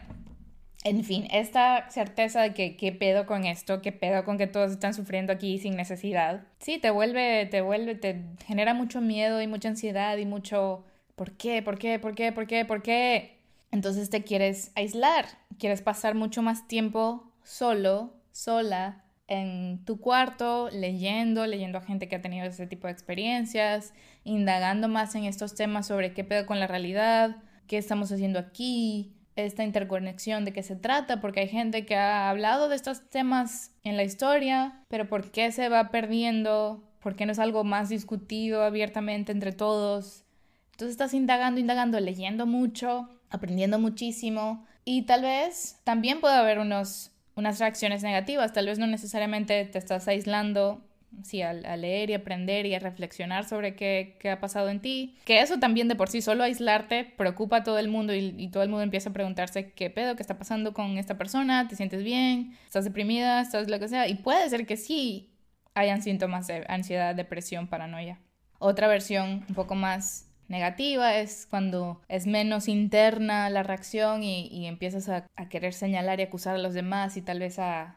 en 0.86 1.02
fin, 1.02 1.26
esta 1.32 1.90
certeza 1.90 2.42
de 2.42 2.54
que 2.54 2.76
qué 2.76 2.92
pedo 2.92 3.26
con 3.26 3.44
esto, 3.44 3.82
qué 3.82 3.90
pedo 3.90 4.24
con 4.24 4.38
que 4.38 4.46
todos 4.46 4.70
están 4.70 4.94
sufriendo 4.94 5.32
aquí 5.32 5.58
sin 5.58 5.74
necesidad, 5.74 6.44
sí, 6.60 6.78
te 6.78 6.90
vuelve, 6.90 7.46
te 7.46 7.60
vuelve, 7.60 7.96
te 7.96 8.22
genera 8.46 8.72
mucho 8.72 9.00
miedo 9.00 9.42
y 9.42 9.48
mucha 9.48 9.68
ansiedad 9.68 10.16
y 10.16 10.26
mucho 10.26 10.84
¿por 11.16 11.32
qué? 11.32 11.60
¿Por 11.60 11.78
qué? 11.78 11.98
¿Por 11.98 12.14
qué? 12.14 12.30
¿Por 12.30 12.46
qué? 12.46 12.64
¿Por 12.64 12.82
qué? 12.82 13.38
Entonces 13.72 14.10
te 14.10 14.22
quieres 14.22 14.70
aislar, 14.76 15.26
quieres 15.58 15.82
pasar 15.82 16.14
mucho 16.14 16.40
más 16.42 16.68
tiempo 16.68 17.32
solo, 17.42 18.14
sola, 18.30 19.02
en 19.26 19.84
tu 19.84 20.00
cuarto 20.00 20.70
leyendo, 20.70 21.46
leyendo 21.46 21.78
a 21.78 21.80
gente 21.80 22.06
que 22.08 22.14
ha 22.14 22.22
tenido 22.22 22.46
ese 22.46 22.68
tipo 22.68 22.86
de 22.86 22.92
experiencias, 22.92 23.92
indagando 24.22 24.86
más 24.86 25.16
en 25.16 25.24
estos 25.24 25.56
temas 25.56 25.88
sobre 25.88 26.14
qué 26.14 26.22
pedo 26.22 26.46
con 26.46 26.60
la 26.60 26.68
realidad, 26.68 27.38
qué 27.66 27.76
estamos 27.76 28.12
haciendo 28.12 28.38
aquí, 28.38 29.15
esta 29.36 29.64
interconexión 29.64 30.44
de 30.44 30.52
qué 30.52 30.62
se 30.62 30.76
trata, 30.76 31.20
porque 31.20 31.40
hay 31.40 31.48
gente 31.48 31.86
que 31.86 31.94
ha 31.96 32.30
hablado 32.30 32.68
de 32.68 32.76
estos 32.76 33.08
temas 33.08 33.72
en 33.84 33.96
la 33.96 34.02
historia, 34.02 34.82
pero 34.88 35.08
¿por 35.08 35.30
qué 35.30 35.52
se 35.52 35.68
va 35.68 35.90
perdiendo? 35.90 36.82
¿Por 37.00 37.14
qué 37.14 37.26
no 37.26 37.32
es 37.32 37.38
algo 37.38 37.62
más 37.62 37.88
discutido 37.88 38.64
abiertamente 38.64 39.32
entre 39.32 39.52
todos? 39.52 40.24
Entonces 40.72 40.92
estás 40.92 41.14
indagando, 41.14 41.60
indagando, 41.60 42.00
leyendo 42.00 42.46
mucho, 42.46 43.08
aprendiendo 43.30 43.78
muchísimo 43.78 44.66
y 44.84 45.02
tal 45.02 45.22
vez 45.22 45.78
también 45.84 46.20
puede 46.20 46.34
haber 46.34 46.58
unos 46.58 47.12
unas 47.36 47.58
reacciones 47.60 48.02
negativas. 48.02 48.52
Tal 48.52 48.66
vez 48.66 48.78
no 48.78 48.86
necesariamente 48.86 49.64
te 49.66 49.78
estás 49.78 50.08
aislando 50.08 50.82
sí, 51.22 51.42
a, 51.42 51.52
leer 51.52 52.10
y 52.10 52.14
aprender 52.14 52.66
y 52.66 52.74
a 52.74 52.78
reflexionar 52.78 53.48
sobre 53.48 53.74
qué, 53.74 54.16
qué, 54.20 54.30
ha 54.30 54.40
pasado 54.40 54.68
en 54.68 54.80
ti. 54.80 55.16
Que 55.24 55.40
eso 55.40 55.58
también 55.58 55.88
de 55.88 55.96
por 55.96 56.08
sí, 56.08 56.20
solo 56.22 56.44
aislarte, 56.44 57.04
preocupa 57.04 57.58
a 57.58 57.64
todo 57.64 57.78
el 57.78 57.88
mundo 57.88 58.14
y, 58.14 58.48
todo 58.48 58.62
el 58.62 58.68
mundo 58.68 58.82
empieza 58.82 59.10
a 59.10 59.12
preguntarse 59.12 59.72
qué 59.72 59.90
pedo, 59.90 60.16
qué 60.16 60.22
está 60.22 60.38
pasando 60.38 60.72
con 60.72 60.98
esta 60.98 61.18
persona, 61.18 61.68
te 61.68 61.76
sientes 61.76 62.02
bien, 62.02 62.56
estás 62.64 62.84
deprimida, 62.84 63.40
estás 63.40 63.68
lo 63.68 63.78
que 63.78 63.88
sea. 63.88 64.08
Y 64.08 64.16
puede 64.16 64.48
ser 64.48 64.66
que 64.66 64.76
sí 64.76 65.30
hayan 65.74 66.02
síntomas 66.02 66.46
de 66.46 66.64
ansiedad, 66.68 67.14
depresión, 67.14 67.68
paranoia. 67.68 68.18
Otra 68.58 68.88
versión 68.88 69.44
un 69.48 69.54
poco 69.54 69.74
más 69.74 70.26
negativa, 70.48 71.16
es 71.16 71.46
cuando 71.48 72.00
es 72.08 72.26
menos 72.26 72.68
interna 72.68 73.50
la 73.50 73.62
reacción 73.62 74.22
y, 74.22 74.66
empiezas 74.66 75.08
a, 75.08 75.26
querer 75.50 75.74
señalar 75.74 76.20
y 76.20 76.24
acusar 76.24 76.54
a 76.54 76.58
los 76.58 76.74
demás 76.74 77.16
y 77.16 77.22
tal 77.22 77.40
vez 77.40 77.58
a, 77.58 77.96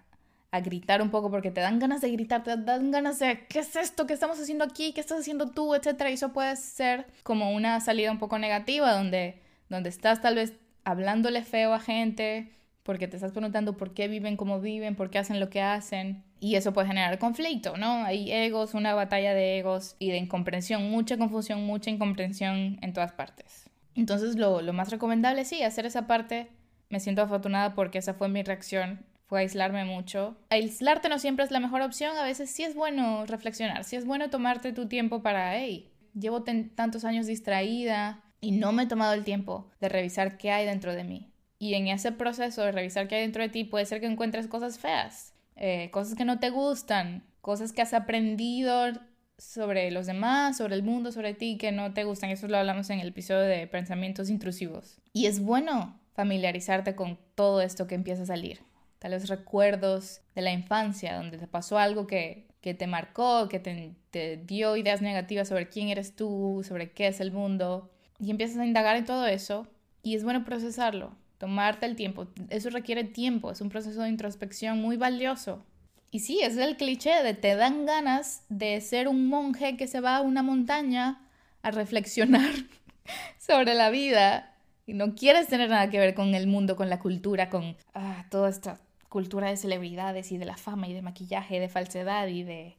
a, 0.51 0.59
gritar 0.61 1.01
un 1.01 1.09
poco 1.09 1.29
porque 1.29 1.51
te 1.51 1.61
dan 1.61 1.79
ganas 1.79 2.01
de 2.01 2.11
gritar, 2.11 2.43
te 2.43 2.55
dan 2.57 2.91
ganas 2.91 3.19
de 3.19 3.45
¿qué 3.47 3.59
es 3.59 3.75
esto? 3.75 4.07
¿Qué 4.07 4.13
estamos 4.13 4.39
haciendo 4.39 4.63
aquí? 4.63 4.93
¿Qué 4.93 5.01
estás 5.01 5.19
haciendo 5.19 5.51
tú? 5.51 5.75
etcétera. 5.75 6.09
Y 6.09 6.13
eso 6.13 6.33
puede 6.33 6.55
ser 6.55 7.07
como 7.23 7.51
una 7.51 7.79
salida 7.79 8.11
un 8.11 8.19
poco 8.19 8.39
negativa 8.39 8.93
donde, 8.93 9.41
donde 9.69 9.89
estás 9.89 10.21
tal 10.21 10.35
vez 10.35 10.53
hablándole 10.83 11.43
feo 11.43 11.73
a 11.73 11.79
gente 11.79 12.51
porque 12.83 13.07
te 13.07 13.17
estás 13.17 13.33
preguntando 13.33 13.77
por 13.77 13.93
qué 13.93 14.07
viven 14.07 14.35
como 14.35 14.59
viven, 14.59 14.95
por 14.95 15.11
qué 15.11 15.19
hacen 15.19 15.39
lo 15.39 15.49
que 15.49 15.61
hacen. 15.61 16.23
Y 16.39 16.55
eso 16.55 16.73
puede 16.73 16.87
generar 16.87 17.19
conflicto, 17.19 17.77
¿no? 17.77 18.03
Hay 18.03 18.31
egos, 18.31 18.73
una 18.73 18.95
batalla 18.95 19.33
de 19.33 19.59
egos 19.59 19.95
y 19.99 20.09
de 20.09 20.17
incomprensión, 20.17 20.89
mucha 20.89 21.17
confusión, 21.17 21.65
mucha 21.65 21.91
incomprensión 21.91 22.79
en 22.81 22.93
todas 22.93 23.11
partes. 23.11 23.69
Entonces 23.93 24.37
lo, 24.37 24.61
lo 24.61 24.73
más 24.73 24.89
recomendable, 24.89 25.45
sí, 25.45 25.61
hacer 25.61 25.85
esa 25.85 26.07
parte. 26.07 26.47
Me 26.89 26.99
siento 26.99 27.21
afortunada 27.21 27.75
porque 27.75 27.99
esa 27.99 28.15
fue 28.15 28.29
mi 28.29 28.41
reacción 28.41 29.05
fue 29.29 29.41
aislarme 29.41 29.85
mucho. 29.85 30.35
Aislarte 30.49 31.07
no 31.07 31.19
siempre 31.19 31.45
es 31.45 31.51
la 31.51 31.59
mejor 31.59 31.81
opción, 31.81 32.17
a 32.17 32.23
veces 32.23 32.49
sí 32.49 32.63
es 32.63 32.73
bueno 32.73 33.27
reflexionar, 33.27 33.83
sí 33.83 33.95
es 33.95 34.05
bueno 34.05 34.31
tomarte 34.31 34.73
tu 34.73 34.87
tiempo 34.87 35.21
para, 35.21 35.55
hey, 35.55 35.91
llevo 36.15 36.41
tantos 36.41 37.05
años 37.05 37.27
distraída 37.27 38.23
y 38.41 38.51
no 38.51 38.71
me 38.71 38.83
he 38.83 38.87
tomado 38.87 39.13
el 39.13 39.23
tiempo 39.23 39.69
de 39.79 39.87
revisar 39.87 40.39
qué 40.39 40.49
hay 40.51 40.65
dentro 40.65 40.95
de 40.95 41.03
mí. 41.03 41.31
Y 41.59 41.75
en 41.75 41.87
ese 41.87 42.11
proceso 42.11 42.63
de 42.63 42.71
revisar 42.71 43.07
qué 43.07 43.15
hay 43.15 43.21
dentro 43.21 43.43
de 43.43 43.49
ti 43.49 43.65
puede 43.65 43.85
ser 43.85 44.01
que 44.01 44.07
encuentres 44.07 44.47
cosas 44.47 44.79
feas, 44.79 45.35
eh, 45.55 45.91
cosas 45.91 46.15
que 46.15 46.25
no 46.25 46.39
te 46.39 46.49
gustan, 46.49 47.23
cosas 47.41 47.71
que 47.71 47.83
has 47.83 47.93
aprendido 47.93 48.93
sobre 49.37 49.91
los 49.91 50.07
demás, 50.07 50.57
sobre 50.57 50.73
el 50.73 50.81
mundo, 50.81 51.11
sobre 51.11 51.35
ti, 51.35 51.59
que 51.59 51.71
no 51.71 51.93
te 51.93 52.03
gustan. 52.03 52.31
Eso 52.31 52.47
lo 52.47 52.57
hablamos 52.57 52.89
en 52.89 52.99
el 52.99 53.09
episodio 53.09 53.41
de 53.41 53.67
pensamientos 53.67 54.31
intrusivos. 54.31 54.97
Y 55.13 55.27
es 55.27 55.39
bueno 55.39 55.99
familiarizarte 56.13 56.95
con 56.95 57.19
todo 57.35 57.61
esto 57.61 57.85
que 57.85 57.95
empieza 57.95 58.23
a 58.23 58.25
salir. 58.25 58.61
Tal 58.99 59.13
recuerdos 59.27 60.21
de 60.35 60.41
la 60.41 60.51
infancia, 60.51 61.15
donde 61.15 61.37
te 61.37 61.47
pasó 61.47 61.77
algo 61.77 62.05
que, 62.05 62.47
que 62.61 62.73
te 62.73 62.85
marcó, 62.85 63.47
que 63.49 63.59
te, 63.59 63.95
te 64.11 64.37
dio 64.37 64.75
ideas 64.75 65.01
negativas 65.01 65.47
sobre 65.47 65.69
quién 65.69 65.87
eres 65.89 66.15
tú, 66.15 66.63
sobre 66.67 66.91
qué 66.91 67.07
es 67.07 67.19
el 67.19 67.31
mundo. 67.31 67.89
Y 68.19 68.29
empiezas 68.29 68.57
a 68.57 68.65
indagar 68.65 68.97
en 68.97 69.05
todo 69.05 69.25
eso. 69.25 69.67
Y 70.03 70.15
es 70.15 70.23
bueno 70.23 70.43
procesarlo 70.43 71.15
tomarte 71.39 71.87
el 71.87 71.95
tiempo. 71.95 72.27
Eso 72.49 72.69
requiere 72.69 73.03
tiempo, 73.05 73.49
es 73.49 73.61
un 73.61 73.69
proceso 73.69 74.03
de 74.03 74.09
introspección 74.09 74.79
muy 74.79 74.97
valioso. 74.97 75.65
Y 76.11 76.19
sí, 76.19 76.41
es 76.41 76.57
el 76.57 76.75
cliché 76.75 77.23
de 77.23 77.33
te 77.33 77.55
dan 77.55 77.85
ganas 77.85 78.43
de 78.49 78.79
ser 78.81 79.07
un 79.07 79.27
monje 79.27 79.77
que 79.77 79.87
se 79.87 80.01
va 80.01 80.17
a 80.17 80.21
una 80.21 80.43
montaña 80.43 81.21
a 81.61 81.71
reflexionar 81.71 82.51
sobre 83.39 83.73
la 83.73 83.89
vida 83.89 84.55
y 84.85 84.93
no 84.93 85.15
quieres 85.15 85.47
tener 85.47 85.69
nada 85.69 85.89
que 85.89 85.99
ver 85.99 86.13
con 86.13 86.35
el 86.35 86.47
mundo, 86.47 86.75
con 86.75 86.89
la 86.89 86.99
cultura, 86.99 87.49
con 87.49 87.77
ah, 87.93 88.25
toda 88.29 88.49
esta 88.49 88.79
cultura 89.09 89.49
de 89.49 89.57
celebridades 89.57 90.31
y 90.31 90.37
de 90.37 90.45
la 90.45 90.55
fama 90.55 90.87
y 90.87 90.93
de 90.93 91.01
maquillaje, 91.01 91.59
de 91.59 91.67
falsedad 91.67 92.27
y 92.27 92.43
de... 92.43 92.77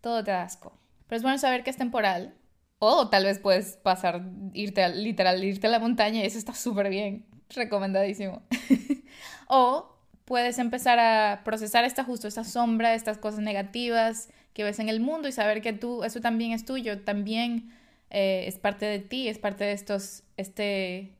todo 0.00 0.22
te 0.22 0.30
da 0.30 0.42
asco. 0.42 0.78
Pero 1.08 1.16
es 1.16 1.22
bueno 1.22 1.38
saber 1.38 1.64
que 1.64 1.70
es 1.70 1.76
temporal. 1.76 2.34
O 2.78 3.08
tal 3.08 3.24
vez 3.24 3.38
puedes 3.38 3.76
pasar, 3.78 4.22
irte 4.52 4.86
literal, 4.90 5.42
irte 5.42 5.66
a 5.66 5.70
la 5.70 5.78
montaña 5.78 6.22
y 6.22 6.26
eso 6.26 6.38
está 6.38 6.54
súper 6.54 6.90
bien 6.90 7.24
recomendadísimo. 7.48 8.42
o 9.48 9.94
puedes 10.24 10.58
empezar 10.58 10.98
a 10.98 11.42
procesar 11.44 11.84
esta 11.84 12.04
justo, 12.04 12.28
esta 12.28 12.44
sombra, 12.44 12.94
estas 12.94 13.18
cosas 13.18 13.40
negativas 13.40 14.28
que 14.52 14.64
ves 14.64 14.78
en 14.78 14.88
el 14.88 15.00
mundo 15.00 15.28
y 15.28 15.32
saber 15.32 15.62
que 15.62 15.72
tú, 15.72 16.04
eso 16.04 16.20
también 16.20 16.52
es 16.52 16.64
tuyo, 16.64 17.00
también 17.02 17.70
eh, 18.10 18.44
es 18.46 18.58
parte 18.58 18.86
de 18.86 19.00
ti, 19.00 19.28
es 19.28 19.38
parte 19.38 19.64
de 19.64 19.72
estos, 19.72 20.22
este 20.36 21.12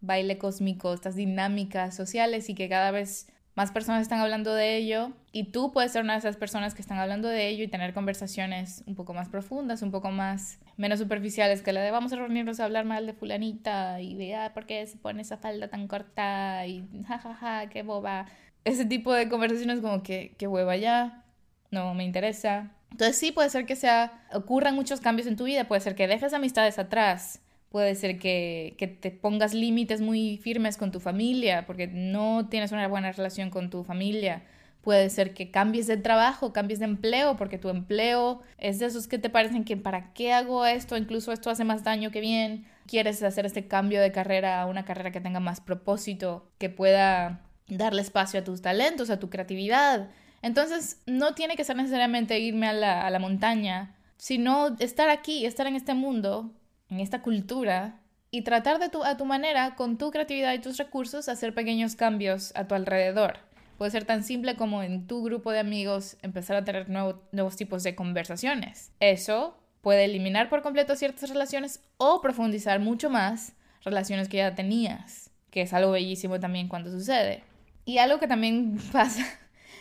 baile 0.00 0.38
cósmico, 0.38 0.92
estas 0.92 1.14
dinámicas 1.14 1.94
sociales 1.94 2.48
y 2.48 2.54
que 2.54 2.68
cada 2.68 2.90
vez 2.90 3.28
más 3.54 3.70
personas 3.70 4.02
están 4.02 4.20
hablando 4.20 4.54
de 4.54 4.76
ello 4.76 5.12
y 5.30 5.52
tú 5.52 5.72
puedes 5.72 5.92
ser 5.92 6.02
una 6.02 6.14
de 6.14 6.20
esas 6.20 6.36
personas 6.36 6.74
que 6.74 6.80
están 6.80 6.98
hablando 6.98 7.28
de 7.28 7.48
ello 7.48 7.64
y 7.64 7.68
tener 7.68 7.92
conversaciones 7.92 8.82
un 8.86 8.94
poco 8.94 9.12
más 9.12 9.28
profundas, 9.28 9.82
un 9.82 9.90
poco 9.90 10.10
más 10.10 10.58
menos 10.76 10.98
superficiales 10.98 11.62
que 11.62 11.72
la 11.72 11.82
de 11.82 11.90
vamos 11.90 12.12
a 12.12 12.16
reunirnos 12.16 12.60
a 12.60 12.64
hablar 12.64 12.84
mal 12.84 13.06
de 13.06 13.12
fulanita 13.12 14.00
y 14.00 14.14
de 14.14 14.34
ah, 14.36 14.54
por 14.54 14.64
qué 14.66 14.86
se 14.86 14.96
pone 14.96 15.22
esa 15.22 15.36
falda 15.36 15.68
tan 15.68 15.86
corta 15.86 16.66
y 16.66 16.84
jajaja, 17.06 17.34
ja, 17.34 17.60
ja, 17.60 17.68
qué 17.68 17.82
boba. 17.82 18.26
Ese 18.64 18.86
tipo 18.86 19.12
de 19.12 19.28
conversaciones 19.28 19.80
como 19.80 20.02
que 20.02 20.34
qué 20.38 20.46
hueva 20.46 20.76
ya, 20.76 21.24
no 21.70 21.92
me 21.94 22.04
interesa. 22.04 22.70
Entonces 22.90 23.18
sí 23.18 23.32
puede 23.32 23.50
ser 23.50 23.66
que 23.66 23.76
sea 23.76 24.24
ocurran 24.32 24.74
muchos 24.74 25.00
cambios 25.00 25.26
en 25.26 25.36
tu 25.36 25.44
vida, 25.44 25.64
puede 25.64 25.80
ser 25.80 25.94
que 25.94 26.06
dejes 26.06 26.32
amistades 26.32 26.78
atrás, 26.78 27.40
Puede 27.72 27.94
ser 27.94 28.18
que, 28.18 28.74
que 28.76 28.86
te 28.86 29.10
pongas 29.10 29.54
límites 29.54 30.02
muy 30.02 30.36
firmes 30.36 30.76
con 30.76 30.92
tu 30.92 31.00
familia 31.00 31.64
porque 31.66 31.86
no 31.86 32.46
tienes 32.50 32.70
una 32.70 32.86
buena 32.86 33.12
relación 33.12 33.48
con 33.48 33.70
tu 33.70 33.82
familia. 33.82 34.42
Puede 34.82 35.08
ser 35.08 35.32
que 35.32 35.50
cambies 35.50 35.86
de 35.86 35.96
trabajo, 35.96 36.52
cambies 36.52 36.80
de 36.80 36.84
empleo, 36.84 37.38
porque 37.38 37.56
tu 37.56 37.70
empleo 37.70 38.42
es 38.58 38.78
de 38.78 38.84
esos 38.84 39.08
que 39.08 39.16
te 39.16 39.30
parecen 39.30 39.64
que 39.64 39.78
para 39.78 40.12
qué 40.12 40.34
hago 40.34 40.66
esto, 40.66 40.98
incluso 40.98 41.32
esto 41.32 41.48
hace 41.48 41.64
más 41.64 41.82
daño 41.82 42.10
que 42.10 42.20
bien. 42.20 42.66
Quieres 42.86 43.22
hacer 43.22 43.46
este 43.46 43.66
cambio 43.66 44.02
de 44.02 44.12
carrera 44.12 44.60
a 44.60 44.66
una 44.66 44.84
carrera 44.84 45.10
que 45.10 45.22
tenga 45.22 45.40
más 45.40 45.62
propósito, 45.62 46.50
que 46.58 46.68
pueda 46.68 47.40
darle 47.68 48.02
espacio 48.02 48.40
a 48.40 48.44
tus 48.44 48.60
talentos, 48.60 49.08
a 49.08 49.18
tu 49.18 49.30
creatividad. 49.30 50.10
Entonces, 50.42 51.00
no 51.06 51.34
tiene 51.34 51.56
que 51.56 51.64
ser 51.64 51.76
necesariamente 51.76 52.38
irme 52.38 52.68
a 52.68 52.74
la, 52.74 53.06
a 53.06 53.08
la 53.08 53.18
montaña, 53.18 53.96
sino 54.18 54.76
estar 54.78 55.08
aquí, 55.08 55.46
estar 55.46 55.66
en 55.66 55.76
este 55.76 55.94
mundo 55.94 56.52
en 56.92 57.00
esta 57.00 57.22
cultura 57.22 58.00
y 58.30 58.42
tratar 58.42 58.78
de 58.78 58.90
tu, 58.90 59.02
a 59.02 59.16
tu 59.16 59.24
manera, 59.24 59.74
con 59.76 59.96
tu 59.96 60.10
creatividad 60.10 60.52
y 60.52 60.58
tus 60.58 60.76
recursos, 60.76 61.28
hacer 61.28 61.54
pequeños 61.54 61.96
cambios 61.96 62.52
a 62.54 62.68
tu 62.68 62.74
alrededor. 62.74 63.38
Puede 63.78 63.90
ser 63.90 64.04
tan 64.04 64.22
simple 64.22 64.56
como 64.56 64.82
en 64.82 65.06
tu 65.06 65.22
grupo 65.22 65.50
de 65.52 65.58
amigos 65.58 66.18
empezar 66.22 66.56
a 66.56 66.64
tener 66.64 66.88
nuevos 66.90 67.56
tipos 67.56 67.82
de 67.82 67.94
conversaciones. 67.94 68.92
Eso 69.00 69.56
puede 69.80 70.04
eliminar 70.04 70.50
por 70.50 70.62
completo 70.62 70.94
ciertas 70.94 71.30
relaciones 71.30 71.80
o 71.96 72.20
profundizar 72.20 72.78
mucho 72.78 73.08
más 73.08 73.54
relaciones 73.82 74.28
que 74.28 74.36
ya 74.36 74.54
tenías, 74.54 75.30
que 75.50 75.62
es 75.62 75.72
algo 75.72 75.92
bellísimo 75.92 76.40
también 76.40 76.68
cuando 76.68 76.90
sucede. 76.90 77.42
Y 77.86 77.98
algo 77.98 78.20
que 78.20 78.28
también 78.28 78.78
pasa 78.92 79.26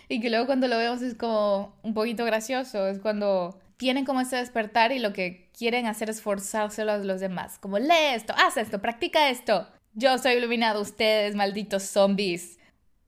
y 0.07 0.19
que 0.19 0.29
luego 0.29 0.45
cuando 0.45 0.67
lo 0.67 0.77
vemos 0.77 1.01
es 1.01 1.15
como 1.15 1.75
un 1.83 1.93
poquito 1.93 2.25
gracioso, 2.25 2.87
es 2.87 2.99
cuando 2.99 3.60
tienen 3.81 4.05
como 4.05 4.21
ese 4.21 4.35
despertar 4.35 4.91
y 4.91 4.99
lo 4.99 5.11
que 5.11 5.49
quieren 5.57 5.87
hacer 5.87 6.11
es 6.11 6.21
forzárselo 6.21 6.91
a 6.91 6.99
los 6.99 7.19
demás. 7.19 7.57
Como, 7.57 7.79
lee 7.79 8.13
esto, 8.13 8.31
haz 8.37 8.55
esto, 8.57 8.79
practica 8.79 9.31
esto. 9.31 9.67
Yo 9.95 10.19
soy 10.19 10.33
iluminado, 10.33 10.79
ustedes, 10.79 11.33
malditos 11.33 11.81
zombies. 11.81 12.59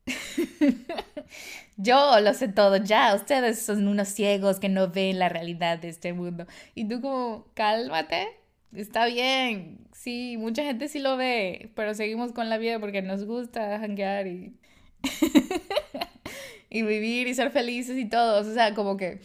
Yo 1.78 2.20
lo 2.22 2.34
sé 2.34 2.48
todo 2.48 2.78
ya, 2.78 3.14
ustedes 3.14 3.62
son 3.62 3.88
unos 3.88 4.08
ciegos 4.08 4.60
que 4.60 4.68
no 4.68 4.90
ven 4.90 5.20
la 5.20 5.30
realidad 5.30 5.78
de 5.78 5.90
este 5.90 6.12
mundo. 6.12 6.48
Y 6.74 6.88
tú 6.88 7.02
como, 7.02 7.46
cálmate, 7.54 8.30
está 8.74 9.06
bien. 9.06 9.78
Sí, 9.92 10.38
mucha 10.40 10.64
gente 10.64 10.88
sí 10.88 10.98
lo 10.98 11.18
ve, 11.18 11.70
pero 11.76 11.94
seguimos 11.94 12.32
con 12.32 12.50
la 12.50 12.58
vida 12.58 12.80
porque 12.80 13.04
nos 13.04 13.26
gusta 13.26 13.76
hanguear 13.76 14.26
y... 14.26 14.58
y 16.72 16.82
vivir 16.82 17.28
y 17.28 17.36
ser 17.36 17.52
felices 17.52 17.96
y 17.96 18.06
todos. 18.10 18.48
O 18.48 18.54
sea, 18.56 18.74
como 18.74 18.98
que 18.98 19.22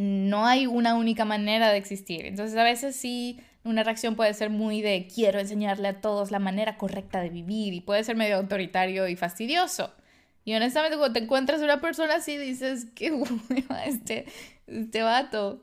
no 0.00 0.46
hay 0.46 0.66
una 0.66 0.94
única 0.94 1.24
manera 1.24 1.70
de 1.70 1.78
existir. 1.78 2.26
Entonces 2.26 2.56
a 2.56 2.64
veces 2.64 2.96
sí, 2.96 3.40
una 3.64 3.82
reacción 3.84 4.16
puede 4.16 4.34
ser 4.34 4.50
muy 4.50 4.82
de 4.82 5.08
quiero 5.12 5.38
enseñarle 5.38 5.88
a 5.88 6.00
todos 6.00 6.30
la 6.30 6.38
manera 6.38 6.76
correcta 6.76 7.20
de 7.20 7.30
vivir 7.30 7.74
y 7.74 7.80
puede 7.80 8.04
ser 8.04 8.16
medio 8.16 8.36
autoritario 8.36 9.08
y 9.08 9.16
fastidioso. 9.16 9.92
Y 10.44 10.54
honestamente, 10.54 10.96
cuando 10.96 11.12
te 11.12 11.24
encuentras 11.24 11.60
una 11.60 11.80
persona 11.80 12.16
así, 12.16 12.38
dices, 12.38 12.86
qué 12.94 13.12
hueva 13.12 13.84
este, 13.84 14.26
este 14.66 15.02
vato. 15.02 15.60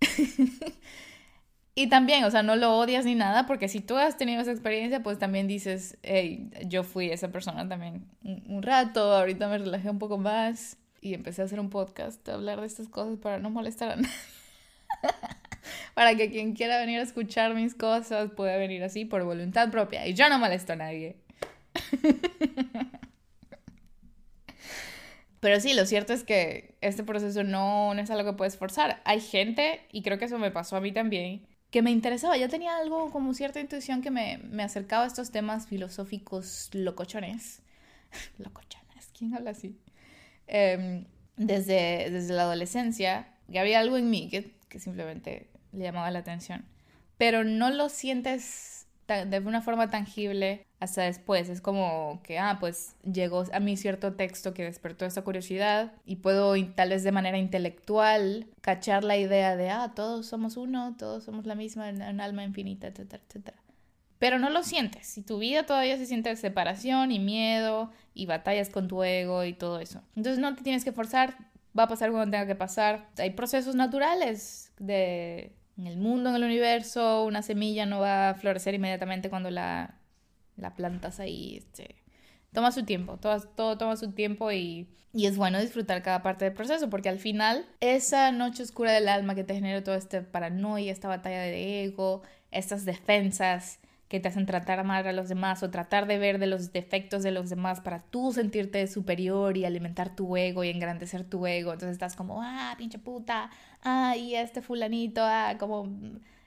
y 1.74 1.88
también, 1.88 2.24
o 2.24 2.30
sea, 2.30 2.42
no 2.42 2.56
lo 2.56 2.78
odias 2.78 3.04
ni 3.04 3.14
nada, 3.14 3.46
porque 3.46 3.68
si 3.68 3.80
tú 3.80 3.96
has 3.96 4.16
tenido 4.16 4.40
esa 4.40 4.52
experiencia, 4.52 5.02
pues 5.02 5.18
también 5.18 5.48
dices, 5.48 5.98
yo 6.66 6.82
fui 6.82 7.10
esa 7.10 7.30
persona 7.30 7.68
también 7.68 8.06
un, 8.24 8.42
un 8.46 8.62
rato, 8.62 9.14
ahorita 9.14 9.48
me 9.48 9.58
relajé 9.58 9.90
un 9.90 9.98
poco 9.98 10.16
más 10.16 10.78
y 11.02 11.12
empecé 11.14 11.42
a 11.42 11.44
hacer 11.44 11.60
un 11.60 11.68
podcast, 11.68 12.26
a 12.28 12.34
hablar 12.34 12.60
de 12.60 12.66
estas 12.66 12.88
cosas 12.88 13.18
para 13.18 13.38
no 13.38 13.50
molestar 13.50 13.90
a 13.90 13.96
nadie. 13.96 14.08
para 15.94 16.14
que 16.14 16.30
quien 16.30 16.54
quiera 16.54 16.78
venir 16.78 17.00
a 17.00 17.02
escuchar 17.02 17.54
mis 17.54 17.74
cosas 17.74 18.30
pueda 18.30 18.56
venir 18.56 18.82
así 18.84 19.04
por 19.04 19.24
voluntad 19.24 19.70
propia. 19.70 20.06
Y 20.06 20.14
yo 20.14 20.28
no 20.30 20.38
molesto 20.38 20.72
a 20.72 20.76
nadie. 20.76 21.16
Pero 25.40 25.58
sí, 25.60 25.74
lo 25.74 25.86
cierto 25.86 26.12
es 26.12 26.22
que 26.22 26.76
este 26.80 27.02
proceso 27.02 27.42
no, 27.42 27.94
no 27.94 28.00
es 28.00 28.10
algo 28.12 28.30
que 28.30 28.36
puedes 28.36 28.56
forzar. 28.56 29.02
Hay 29.04 29.20
gente, 29.20 29.80
y 29.90 30.02
creo 30.02 30.16
que 30.16 30.26
eso 30.26 30.38
me 30.38 30.52
pasó 30.52 30.76
a 30.76 30.80
mí 30.80 30.92
también, 30.92 31.48
que 31.72 31.82
me 31.82 31.90
interesaba. 31.90 32.36
Ya 32.36 32.46
tenía 32.46 32.76
algo 32.76 33.10
como 33.10 33.34
cierta 33.34 33.58
intuición 33.58 34.02
que 34.02 34.12
me, 34.12 34.38
me 34.38 34.62
acercaba 34.62 35.02
a 35.02 35.08
estos 35.08 35.32
temas 35.32 35.66
filosóficos 35.66 36.70
locochones. 36.72 37.60
locochones, 38.38 39.10
¿quién 39.18 39.34
habla 39.34 39.50
así? 39.50 39.81
Em, 40.54 41.06
desde, 41.38 42.10
desde 42.10 42.34
la 42.34 42.42
adolescencia, 42.42 43.26
que 43.50 43.58
había 43.58 43.80
algo 43.80 43.96
en 43.96 44.10
mí 44.10 44.28
que, 44.28 44.54
que 44.68 44.78
simplemente 44.78 45.48
le 45.72 45.84
llamaba 45.84 46.10
la 46.10 46.18
atención. 46.18 46.66
Pero 47.16 47.42
no 47.42 47.70
lo 47.70 47.88
sientes 47.88 48.86
de 49.08 49.38
una 49.38 49.62
forma 49.62 49.88
tangible 49.88 50.66
hasta 50.78 51.02
después. 51.04 51.48
Es 51.48 51.62
como 51.62 52.20
que, 52.22 52.38
ah, 52.38 52.58
pues 52.60 52.96
llegó 53.02 53.44
a 53.50 53.60
mí 53.60 53.78
cierto 53.78 54.12
texto 54.12 54.52
que 54.52 54.64
despertó 54.64 55.06
esta 55.06 55.22
curiosidad 55.22 55.92
y 56.04 56.16
puedo 56.16 56.54
tal 56.74 56.90
vez 56.90 57.02
de 57.02 57.12
manera 57.12 57.38
intelectual 57.38 58.46
cachar 58.60 59.04
la 59.04 59.16
idea 59.16 59.56
de, 59.56 59.70
ah, 59.70 59.92
todos 59.96 60.26
somos 60.26 60.58
uno, 60.58 60.96
todos 60.98 61.24
somos 61.24 61.46
la 61.46 61.54
misma, 61.54 61.88
un 61.88 62.20
alma 62.20 62.44
infinita, 62.44 62.88
etcétera, 62.88 63.22
etcétera. 63.26 63.56
Pero 64.22 64.38
no 64.38 64.50
lo 64.50 64.62
sientes. 64.62 65.08
Si 65.08 65.22
tu 65.22 65.38
vida 65.38 65.66
todavía 65.66 65.96
se 65.96 66.06
siente 66.06 66.36
separación 66.36 67.10
y 67.10 67.18
miedo 67.18 67.90
y 68.14 68.26
batallas 68.26 68.70
con 68.70 68.86
tu 68.86 69.02
ego 69.02 69.42
y 69.42 69.52
todo 69.52 69.80
eso. 69.80 70.00
Entonces 70.14 70.38
no 70.38 70.54
te 70.54 70.62
tienes 70.62 70.84
que 70.84 70.92
forzar, 70.92 71.36
va 71.76 71.82
a 71.82 71.88
pasar 71.88 72.12
cuando 72.12 72.30
tenga 72.30 72.46
que 72.46 72.54
pasar. 72.54 73.08
Hay 73.18 73.30
procesos 73.30 73.74
naturales 73.74 74.72
de 74.78 75.56
en 75.76 75.88
el 75.88 75.96
mundo, 75.96 76.30
en 76.30 76.36
el 76.36 76.44
universo, 76.44 77.24
una 77.24 77.42
semilla 77.42 77.84
no 77.84 77.98
va 77.98 78.28
a 78.28 78.34
florecer 78.34 78.74
inmediatamente 78.74 79.28
cuando 79.28 79.50
la, 79.50 79.98
la 80.56 80.76
plantas 80.76 81.18
ahí. 81.18 81.56
Este, 81.56 81.96
toma 82.52 82.70
su 82.70 82.84
tiempo, 82.84 83.16
todo, 83.16 83.40
todo 83.40 83.76
toma 83.76 83.96
su 83.96 84.12
tiempo 84.12 84.52
y, 84.52 84.88
y, 85.12 85.26
es 85.26 85.36
bueno 85.36 85.60
disfrutar 85.60 86.00
cada 86.04 86.22
parte 86.22 86.44
del 86.44 86.54
proceso 86.54 86.88
porque 86.88 87.08
al 87.08 87.18
final 87.18 87.66
esa 87.80 88.30
noche 88.30 88.62
oscura 88.62 88.92
del 88.92 89.08
alma 89.08 89.34
que 89.34 89.42
te 89.42 89.54
genera 89.54 89.82
toda 89.82 89.96
esta 89.96 90.22
paranoia, 90.22 90.92
esta 90.92 91.08
batalla 91.08 91.40
de 91.40 91.82
ego, 91.82 92.22
estas 92.52 92.84
defensas, 92.84 93.80
que 94.12 94.20
te 94.20 94.28
hacen 94.28 94.44
tratar 94.44 94.84
mal 94.84 95.06
a 95.06 95.12
los 95.12 95.30
demás 95.30 95.62
o 95.62 95.70
tratar 95.70 96.06
de 96.06 96.18
ver 96.18 96.38
de 96.38 96.46
los 96.46 96.70
defectos 96.70 97.22
de 97.22 97.30
los 97.30 97.48
demás 97.48 97.80
para 97.80 98.02
tú 98.02 98.30
sentirte 98.30 98.86
superior 98.86 99.56
y 99.56 99.64
alimentar 99.64 100.14
tu 100.14 100.36
ego 100.36 100.64
y 100.64 100.68
engrandecer 100.68 101.24
tu 101.24 101.46
ego. 101.46 101.72
Entonces 101.72 101.94
estás 101.94 102.14
como, 102.14 102.42
ah, 102.42 102.74
pinche 102.76 102.98
puta, 102.98 103.48
ah, 103.82 104.14
y 104.14 104.34
este 104.34 104.60
fulanito, 104.60 105.22
ah, 105.24 105.56
como 105.58 105.88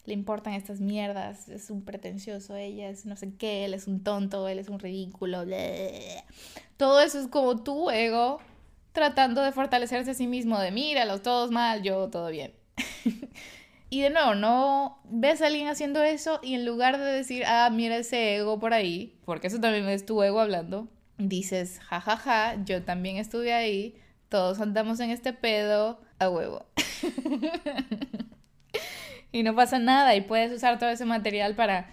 le 0.06 0.14
importan 0.14 0.54
estas 0.54 0.80
mierdas, 0.80 1.50
es 1.50 1.72
un 1.72 1.82
pretencioso, 1.82 2.56
ella 2.56 2.88
es 2.88 3.08
no 3.08 3.16
sé 3.16 3.34
qué, 3.34 3.66
él 3.66 3.74
es 3.74 3.88
un 3.88 4.04
tonto, 4.04 4.48
él 4.48 4.60
es 4.60 4.70
un 4.70 4.78
ridículo, 4.78 5.44
todo 6.78 7.02
eso 7.02 7.20
es 7.20 7.28
como 7.28 7.64
tu 7.64 7.90
ego 7.90 8.42
tratando 8.92 9.42
de 9.42 9.52
fortalecerse 9.52 10.12
a 10.12 10.14
sí 10.14 10.28
mismo, 10.28 10.60
de 10.60 10.70
míralos 10.70 11.24
todos 11.24 11.50
mal, 11.50 11.82
yo 11.82 12.12
todo 12.12 12.30
bien. 12.30 12.54
Y 13.96 14.02
de 14.02 14.10
nuevo, 14.10 14.36
no 14.36 15.00
ves 15.06 15.42
a 15.42 15.48
alguien 15.48 15.70
haciendo 15.70 16.04
eso 16.04 16.42
y 16.44 16.56
en 16.56 16.66
lugar 16.66 17.00
de 17.00 17.06
decir, 17.06 17.46
ah, 17.48 17.70
mira 17.72 17.96
ese 17.96 18.36
ego 18.36 18.60
por 18.60 18.74
ahí, 18.74 19.18
porque 19.24 19.48
eso 19.48 19.62
también 19.62 19.88
es 19.88 20.06
tu 20.06 20.22
ego 20.22 20.42
hablando, 20.42 20.90
dices, 21.18 21.80
jajaja, 21.80 22.18
ja, 22.18 22.58
ja, 22.58 22.64
yo 22.66 22.84
también 22.84 23.16
estuve 23.16 23.54
ahí, 23.54 23.96
todos 24.28 24.60
andamos 24.60 25.00
en 25.00 25.12
este 25.12 25.32
pedo 25.32 26.02
a 26.20 26.30
huevo. 26.30 26.66
y 29.32 29.44
no 29.44 29.56
pasa 29.56 29.80
nada 29.80 30.14
y 30.14 30.20
puedes 30.20 30.52
usar 30.52 30.78
todo 30.78 30.90
ese 30.90 31.06
material 31.06 31.56
para, 31.56 31.90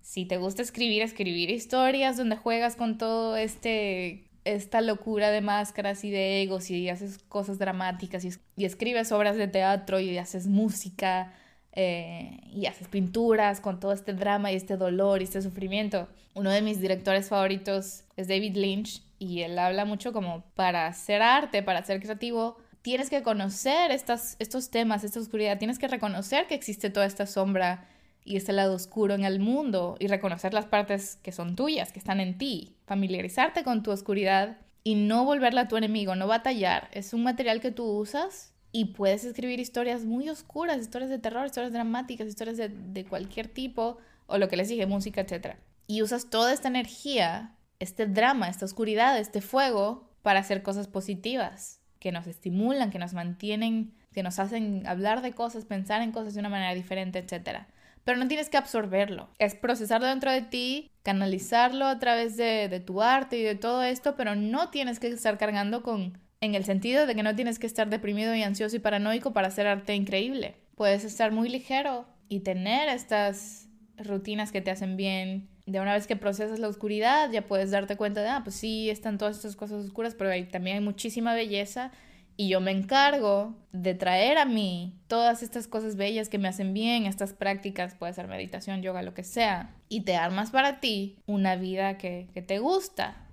si 0.00 0.26
te 0.26 0.36
gusta 0.36 0.62
escribir, 0.62 1.02
escribir 1.02 1.50
historias 1.50 2.16
donde 2.16 2.36
juegas 2.36 2.76
con 2.76 2.98
todo 2.98 3.36
este 3.36 4.30
esta 4.44 4.80
locura 4.80 5.30
de 5.30 5.40
máscaras 5.40 6.04
y 6.04 6.10
de 6.10 6.42
egos 6.42 6.70
y 6.70 6.88
haces 6.88 7.18
cosas 7.28 7.58
dramáticas 7.58 8.24
y, 8.24 8.64
escribes 8.64 9.12
obras 9.12 9.36
de 9.36 9.48
teatro 9.48 10.00
y 10.00 10.18
haces 10.18 10.46
música 10.46 11.32
eh, 11.72 12.40
y 12.52 12.66
haces 12.66 12.88
pinturas 12.88 13.60
con 13.60 13.80
todo 13.80 13.92
este 13.92 14.12
drama 14.12 14.52
y 14.52 14.56
este 14.56 14.76
dolor 14.76 15.20
y 15.20 15.24
este 15.24 15.42
sufrimiento. 15.42 16.08
Uno 16.34 16.50
de 16.50 16.62
mis 16.62 16.80
directores 16.80 17.28
favoritos 17.28 18.04
es 18.16 18.28
David 18.28 18.56
Lynch 18.56 19.02
y 19.18 19.42
él 19.42 19.58
habla 19.58 19.84
mucho 19.84 20.12
como 20.12 20.42
para 20.54 20.86
hacer 20.86 21.22
arte, 21.22 21.62
para 21.62 21.84
ser 21.84 22.00
creativo, 22.00 22.56
tienes 22.82 23.08
que 23.08 23.22
conocer 23.22 23.90
estas, 23.92 24.36
estos 24.40 24.70
temas, 24.70 25.04
esta 25.04 25.20
oscuridad, 25.20 25.58
tienes 25.58 25.78
que 25.78 25.88
reconocer 25.88 26.46
que 26.48 26.54
existe 26.54 26.90
toda 26.90 27.06
esta 27.06 27.26
sombra 27.26 27.88
y 28.24 28.36
este 28.36 28.52
lado 28.52 28.74
oscuro 28.74 29.14
en 29.14 29.24
el 29.24 29.40
mundo 29.40 29.96
y 29.98 30.06
reconocer 30.06 30.54
las 30.54 30.66
partes 30.66 31.18
que 31.22 31.32
son 31.32 31.56
tuyas, 31.56 31.92
que 31.92 31.98
están 31.98 32.20
en 32.20 32.38
ti, 32.38 32.76
familiarizarte 32.86 33.64
con 33.64 33.82
tu 33.82 33.90
oscuridad 33.90 34.58
y 34.84 34.94
no 34.94 35.24
volverla 35.24 35.68
tu 35.68 35.76
enemigo, 35.76 36.14
no 36.14 36.26
batallar. 36.26 36.88
Es 36.92 37.12
un 37.14 37.22
material 37.22 37.60
que 37.60 37.70
tú 37.70 37.84
usas 37.84 38.52
y 38.70 38.86
puedes 38.86 39.24
escribir 39.24 39.60
historias 39.60 40.04
muy 40.04 40.28
oscuras, 40.28 40.78
historias 40.78 41.10
de 41.10 41.18
terror, 41.18 41.46
historias 41.46 41.72
dramáticas, 41.72 42.26
historias 42.26 42.56
de, 42.56 42.68
de 42.68 43.04
cualquier 43.04 43.48
tipo, 43.48 43.98
o 44.26 44.38
lo 44.38 44.48
que 44.48 44.56
les 44.56 44.68
dije, 44.68 44.86
música, 44.86 45.20
etc. 45.20 45.56
Y 45.86 46.02
usas 46.02 46.30
toda 46.30 46.52
esta 46.52 46.68
energía, 46.68 47.54
este 47.80 48.06
drama, 48.06 48.48
esta 48.48 48.64
oscuridad, 48.64 49.18
este 49.18 49.40
fuego, 49.40 50.08
para 50.22 50.40
hacer 50.40 50.62
cosas 50.62 50.86
positivas, 50.86 51.80
que 51.98 52.12
nos 52.12 52.26
estimulan, 52.26 52.90
que 52.90 52.98
nos 52.98 53.12
mantienen, 53.12 53.92
que 54.12 54.22
nos 54.22 54.38
hacen 54.38 54.86
hablar 54.86 55.20
de 55.22 55.32
cosas, 55.32 55.64
pensar 55.64 56.00
en 56.02 56.12
cosas 56.12 56.34
de 56.34 56.40
una 56.40 56.48
manera 56.48 56.74
diferente, 56.74 57.18
etcétera 57.18 57.68
pero 58.04 58.18
no 58.18 58.28
tienes 58.28 58.48
que 58.48 58.56
absorberlo. 58.56 59.28
Es 59.38 59.54
procesarlo 59.54 60.06
dentro 60.06 60.30
de 60.30 60.42
ti, 60.42 60.90
canalizarlo 61.02 61.86
a 61.86 61.98
través 61.98 62.36
de, 62.36 62.82
tu 62.84 63.02
arte 63.02 63.38
y 63.38 63.42
de 63.42 63.54
todo 63.54 63.82
esto, 63.82 64.16
pero 64.16 64.34
no 64.34 64.70
tienes 64.70 64.98
que 64.98 65.08
estar 65.08 65.38
cargando 65.38 65.82
con, 65.82 66.18
en 66.40 66.54
el 66.54 66.64
sentido 66.64 67.06
de 67.06 67.14
que 67.14 67.22
no 67.22 67.34
tienes 67.34 67.58
que 67.58 67.66
estar 67.66 67.88
deprimido 67.88 68.34
y 68.34 68.42
ansioso 68.42 68.76
y 68.76 68.80
paranoico 68.80 69.32
para 69.32 69.48
hacer 69.48 69.66
arte 69.66 69.94
increíble. 69.94 70.56
Puedes 70.74 71.04
estar 71.04 71.32
muy 71.32 71.48
ligero 71.48 72.06
y 72.28 72.40
tener 72.40 72.88
estas 72.88 73.68
rutinas 73.98 74.52
que 74.52 74.60
te 74.60 74.70
hacen 74.70 74.96
bien. 74.96 75.48
De 75.66 75.80
una 75.80 75.92
vez 75.92 76.08
que 76.08 76.16
procesas 76.16 76.58
la 76.58 76.66
oscuridad, 76.66 77.30
ya 77.30 77.46
puedes 77.46 77.70
darte 77.70 77.96
cuenta 77.96 78.20
de, 78.22 78.28
ah, 78.28 78.40
pues 78.42 78.56
sí, 78.56 78.90
están 78.90 79.16
todas 79.16 79.36
estas 79.36 79.54
cosas 79.54 79.84
oscuras, 79.84 80.16
pero 80.16 80.30
también 80.50 80.78
hay 80.78 80.82
muchísima 80.82 81.34
belleza 81.34 81.92
y 82.42 82.48
yo 82.48 82.60
me 82.60 82.72
encargo 82.72 83.54
de 83.70 83.94
traer 83.94 84.36
a 84.36 84.44
mí 84.44 84.98
todas 85.06 85.44
estas 85.44 85.68
cosas 85.68 85.94
bellas 85.94 86.28
que 86.28 86.38
me 86.38 86.48
hacen 86.48 86.74
bien, 86.74 87.06
estas 87.06 87.34
prácticas, 87.34 87.94
puede 87.94 88.14
ser 88.14 88.26
meditación, 88.26 88.82
yoga, 88.82 89.02
lo 89.02 89.14
que 89.14 89.22
sea, 89.22 89.76
y 89.88 90.00
te 90.00 90.16
armas 90.16 90.50
para 90.50 90.80
ti 90.80 91.18
una 91.26 91.54
vida 91.54 91.98
que, 91.98 92.26
te 92.44 92.58
gusta, 92.58 93.28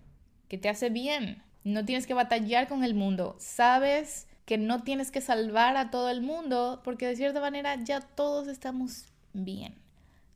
que 0.47 0.59
te 0.59 0.69
hace 0.69 0.91
bien. 0.91 1.41
No 1.63 1.85
tienes 1.85 2.05
que 2.05 2.13
batallar 2.13 2.67
con 2.67 2.83
el 2.83 2.93
mundo, 2.93 3.35
sabes 3.39 4.27
que 4.45 4.59
no 4.59 4.83
tienes 4.83 5.09
que 5.09 5.21
salvar 5.21 5.75
a 5.75 5.89
todo 5.89 6.11
el 6.11 6.21
mundo 6.21 6.81
porque 6.83 7.07
de 7.07 7.15
cierta 7.15 7.41
manera 7.41 7.83
ya 7.83 8.01
todos 8.01 8.47
estamos 8.47 9.05
bien. 9.33 9.73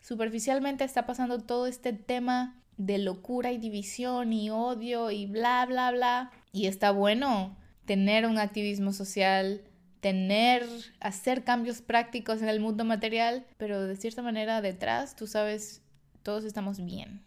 Superficialmente 0.01 0.83
está 0.83 1.05
pasando 1.05 1.37
todo 1.37 1.67
este 1.67 1.93
tema 1.93 2.59
de 2.77 2.97
locura 2.97 3.51
y 3.51 3.59
división 3.59 4.33
y 4.33 4.49
odio 4.49 5.11
y 5.11 5.27
bla, 5.27 5.63
bla, 5.67 5.91
bla. 5.91 6.31
Y 6.51 6.65
está 6.65 6.89
bueno 6.89 7.55
tener 7.85 8.25
un 8.25 8.37
activismo 8.37 8.93
social, 8.93 9.61
tener, 9.99 10.67
hacer 10.99 11.43
cambios 11.43 11.81
prácticos 11.81 12.41
en 12.41 12.49
el 12.49 12.59
mundo 12.59 12.85
material, 12.85 13.45
pero 13.57 13.81
de 13.87 13.95
cierta 13.95 14.21
manera 14.21 14.61
detrás, 14.61 15.15
tú 15.15 15.27
sabes, 15.27 15.81
todos 16.23 16.43
estamos 16.43 16.83
bien. 16.83 17.21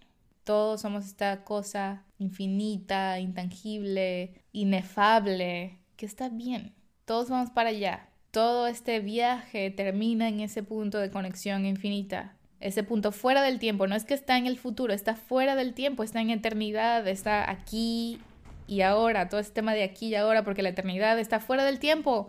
Todos 0.44 0.82
somos 0.82 1.06
esta 1.06 1.42
cosa 1.42 2.04
infinita, 2.18 3.18
intangible, 3.18 4.34
inefable, 4.52 5.78
que 5.96 6.06
está 6.06 6.28
bien. 6.28 6.74
Todos 7.04 7.30
vamos 7.30 7.50
para 7.50 7.70
allá. 7.70 8.08
Todo 8.30 8.66
este 8.66 9.00
viaje 9.00 9.70
termina 9.70 10.28
en 10.28 10.40
ese 10.40 10.62
punto 10.62 10.98
de 10.98 11.10
conexión 11.10 11.66
infinita. 11.66 12.36
Ese 12.60 12.82
punto 12.82 13.10
fuera 13.10 13.42
del 13.42 13.58
tiempo. 13.58 13.86
No 13.86 13.96
es 13.96 14.04
que 14.04 14.14
está 14.14 14.38
en 14.38 14.46
el 14.46 14.58
futuro, 14.58 14.92
está 14.92 15.14
fuera 15.16 15.56
del 15.56 15.74
tiempo, 15.74 16.02
está 16.02 16.20
en 16.20 16.30
eternidad, 16.30 17.08
está 17.08 17.50
aquí 17.50 18.20
y 18.66 18.82
ahora, 18.82 19.28
todo 19.28 19.40
este 19.40 19.54
tema 19.54 19.74
de 19.74 19.82
aquí 19.82 20.08
y 20.08 20.14
ahora, 20.14 20.44
porque 20.44 20.62
la 20.62 20.70
eternidad 20.70 21.18
está 21.18 21.40
fuera 21.40 21.64
del 21.64 21.78
tiempo. 21.78 22.28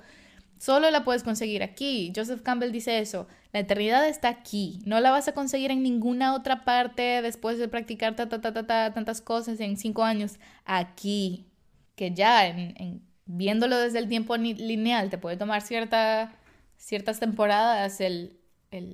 Solo 0.60 0.90
la 0.90 1.04
puedes 1.04 1.24
conseguir 1.24 1.64
aquí. 1.64 2.12
Joseph 2.16 2.42
Campbell 2.42 2.72
dice 2.72 3.00
eso. 3.00 3.28
La 3.54 3.60
eternidad 3.60 4.08
está 4.08 4.30
aquí. 4.30 4.80
No 4.86 5.00
la 5.00 5.12
vas 5.12 5.28
a 5.28 5.34
conseguir 5.34 5.72
en 5.72 5.84
ninguna 5.84 6.34
otra 6.34 6.66
parte 6.66 7.22
después 7.22 7.60
de 7.60 7.68
practicar 7.68 8.16
ta, 8.16 8.28
ta, 8.28 8.42
ta, 8.42 8.54
ta, 8.54 8.94
tantas 8.94 9.22
cosas 9.22 9.60
en 9.60 9.78
cinco 9.78 10.04
años. 10.04 10.40
Aquí. 10.66 11.46
que 11.96 12.12
ya 12.14 12.48
en, 12.48 13.02
viéndolo 13.28 13.78
desde 13.78 14.00
el 14.00 14.08
tiempo 14.08 14.36
lineal 14.38 15.10
te 15.10 15.18
puede 15.18 15.38
tomar 15.38 15.62
cierta, 15.62 16.34
ciertas 16.78 17.20
temporadas 17.20 18.02
el, 18.02 18.40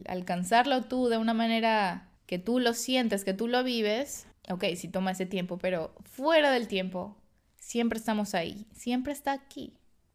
alcanzarlo 0.08 0.84
tú 0.84 1.08
de 1.08 1.18
una 1.18 1.34
manera 1.34 2.10
que 2.26 2.40
tú 2.40 2.60
lo 2.60 2.74
sientes, 2.74 3.24
que 3.24 3.34
tú 3.34 3.48
lo 3.48 3.64
vives, 3.64 4.28
ok, 4.50 4.66
sí 4.76 4.88
toma 4.88 5.12
ese 5.12 5.26
tiempo, 5.26 5.58
pero 5.58 5.94
fuera 6.04 6.52
del 6.52 6.68
tiempo, 6.68 7.16
siempre 7.64 7.98
estamos 7.98 8.36
ahí, 8.36 8.68
siempre 8.74 9.14
está 9.14 9.32
aquí, 9.32 9.74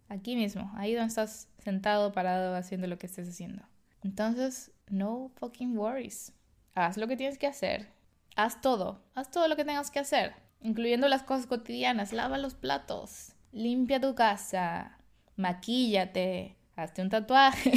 aquí 0.08 0.36
mismo, 0.36 0.70
ahí 0.76 0.94
donde 0.94 1.08
estás 1.08 1.48
sentado, 1.58 2.12
parado, 2.12 2.54
haciendo 2.54 2.86
lo 2.86 2.98
que 2.98 3.06
estés 3.06 3.28
haciendo. 3.28 3.62
Entonces, 4.04 4.70
no 4.88 5.30
fucking 5.36 5.76
worries. 5.76 6.32
Haz 6.74 6.96
lo 6.96 7.08
que 7.08 7.16
tienes 7.16 7.38
que 7.38 7.46
hacer. 7.46 7.88
Haz 8.36 8.60
todo, 8.60 9.02
haz 9.14 9.30
todo 9.30 9.48
lo 9.48 9.56
que 9.56 9.64
tengas 9.64 9.90
que 9.90 9.98
hacer, 9.98 10.34
incluyendo 10.60 11.08
las 11.08 11.24
cosas 11.24 11.46
cotidianas, 11.46 12.12
lava 12.12 12.38
los 12.38 12.54
platos, 12.54 13.32
limpia 13.50 14.00
tu 14.00 14.14
casa, 14.14 14.98
maquíllate, 15.34 16.56
hazte 16.76 17.02
un 17.02 17.08
tatuaje. 17.08 17.72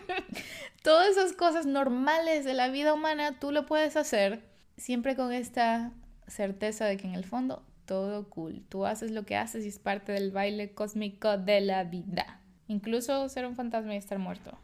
Todas 0.82 1.10
esas 1.10 1.32
cosas 1.34 1.66
normales 1.66 2.44
de 2.44 2.54
la 2.54 2.68
vida 2.68 2.94
humana 2.94 3.38
tú 3.38 3.52
lo 3.52 3.66
puedes 3.66 3.96
hacer 3.96 4.48
siempre 4.76 5.14
con 5.14 5.32
esta 5.32 5.92
certeza 6.26 6.86
de 6.86 6.96
que 6.96 7.06
en 7.06 7.14
el 7.14 7.24
fondo 7.24 7.64
todo 7.86 8.28
cool. 8.28 8.64
Tú 8.68 8.84
haces 8.84 9.10
lo 9.12 9.24
que 9.24 9.36
haces 9.36 9.64
y 9.64 9.68
es 9.68 9.78
parte 9.78 10.12
del 10.12 10.30
baile 10.32 10.74
cósmico 10.74 11.38
de 11.38 11.60
la 11.60 11.84
vida. 11.84 12.40
Incluso 12.68 13.28
ser 13.28 13.46
un 13.46 13.54
fantasma 13.54 13.94
y 13.94 13.98
estar 13.98 14.18
muerto. 14.18 14.58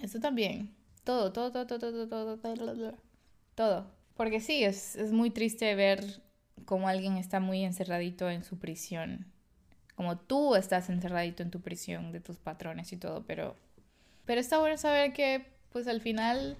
Eso 0.00 0.20
también. 0.20 0.74
Todo, 1.04 1.32
todo, 1.32 1.50
todo, 1.52 1.66
todo, 1.66 2.08
todo, 2.08 2.38
todo, 2.38 2.56
todo. 2.56 2.94
Todo. 3.54 3.90
Porque 4.16 4.40
sí, 4.40 4.64
es, 4.64 4.96
es 4.96 5.12
muy 5.12 5.30
triste 5.30 5.74
ver 5.74 6.22
cómo 6.64 6.88
alguien 6.88 7.16
está 7.16 7.40
muy 7.40 7.64
encerradito 7.64 8.30
en 8.30 8.44
su 8.44 8.58
prisión. 8.58 9.26
Como 9.96 10.18
tú 10.18 10.54
estás 10.56 10.88
encerradito 10.88 11.42
en 11.42 11.50
tu 11.50 11.60
prisión 11.60 12.12
de 12.12 12.20
tus 12.20 12.38
patrones 12.38 12.92
y 12.92 12.96
todo, 12.96 13.24
pero... 13.26 13.56
Pero 14.24 14.40
está 14.40 14.58
bueno 14.58 14.78
saber 14.78 15.12
que, 15.12 15.46
pues 15.70 15.86
al 15.86 16.00
final, 16.00 16.56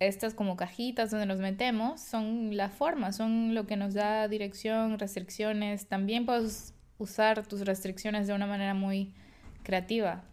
estas 0.00 0.34
como 0.34 0.56
cajitas 0.56 1.10
donde 1.10 1.26
nos 1.26 1.40
metemos 1.40 2.00
son 2.00 2.56
la 2.56 2.70
forma, 2.70 3.12
son 3.12 3.54
lo 3.54 3.66
que 3.66 3.76
nos 3.76 3.94
da 3.94 4.28
dirección, 4.28 4.98
restricciones. 4.98 5.86
También 5.86 6.26
puedes 6.26 6.74
usar 6.98 7.46
tus 7.46 7.62
restricciones 7.62 8.26
de 8.26 8.34
una 8.34 8.46
manera 8.46 8.74
muy 8.74 9.12
creativa. 9.62 10.24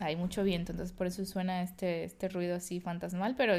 Hay 0.00 0.16
mucho 0.16 0.42
viento, 0.42 0.72
entonces 0.72 0.94
por 0.94 1.06
eso 1.06 1.24
suena 1.24 1.62
este, 1.62 2.04
este 2.04 2.28
ruido 2.28 2.56
así 2.56 2.80
fantasmal, 2.80 3.36
pero 3.36 3.54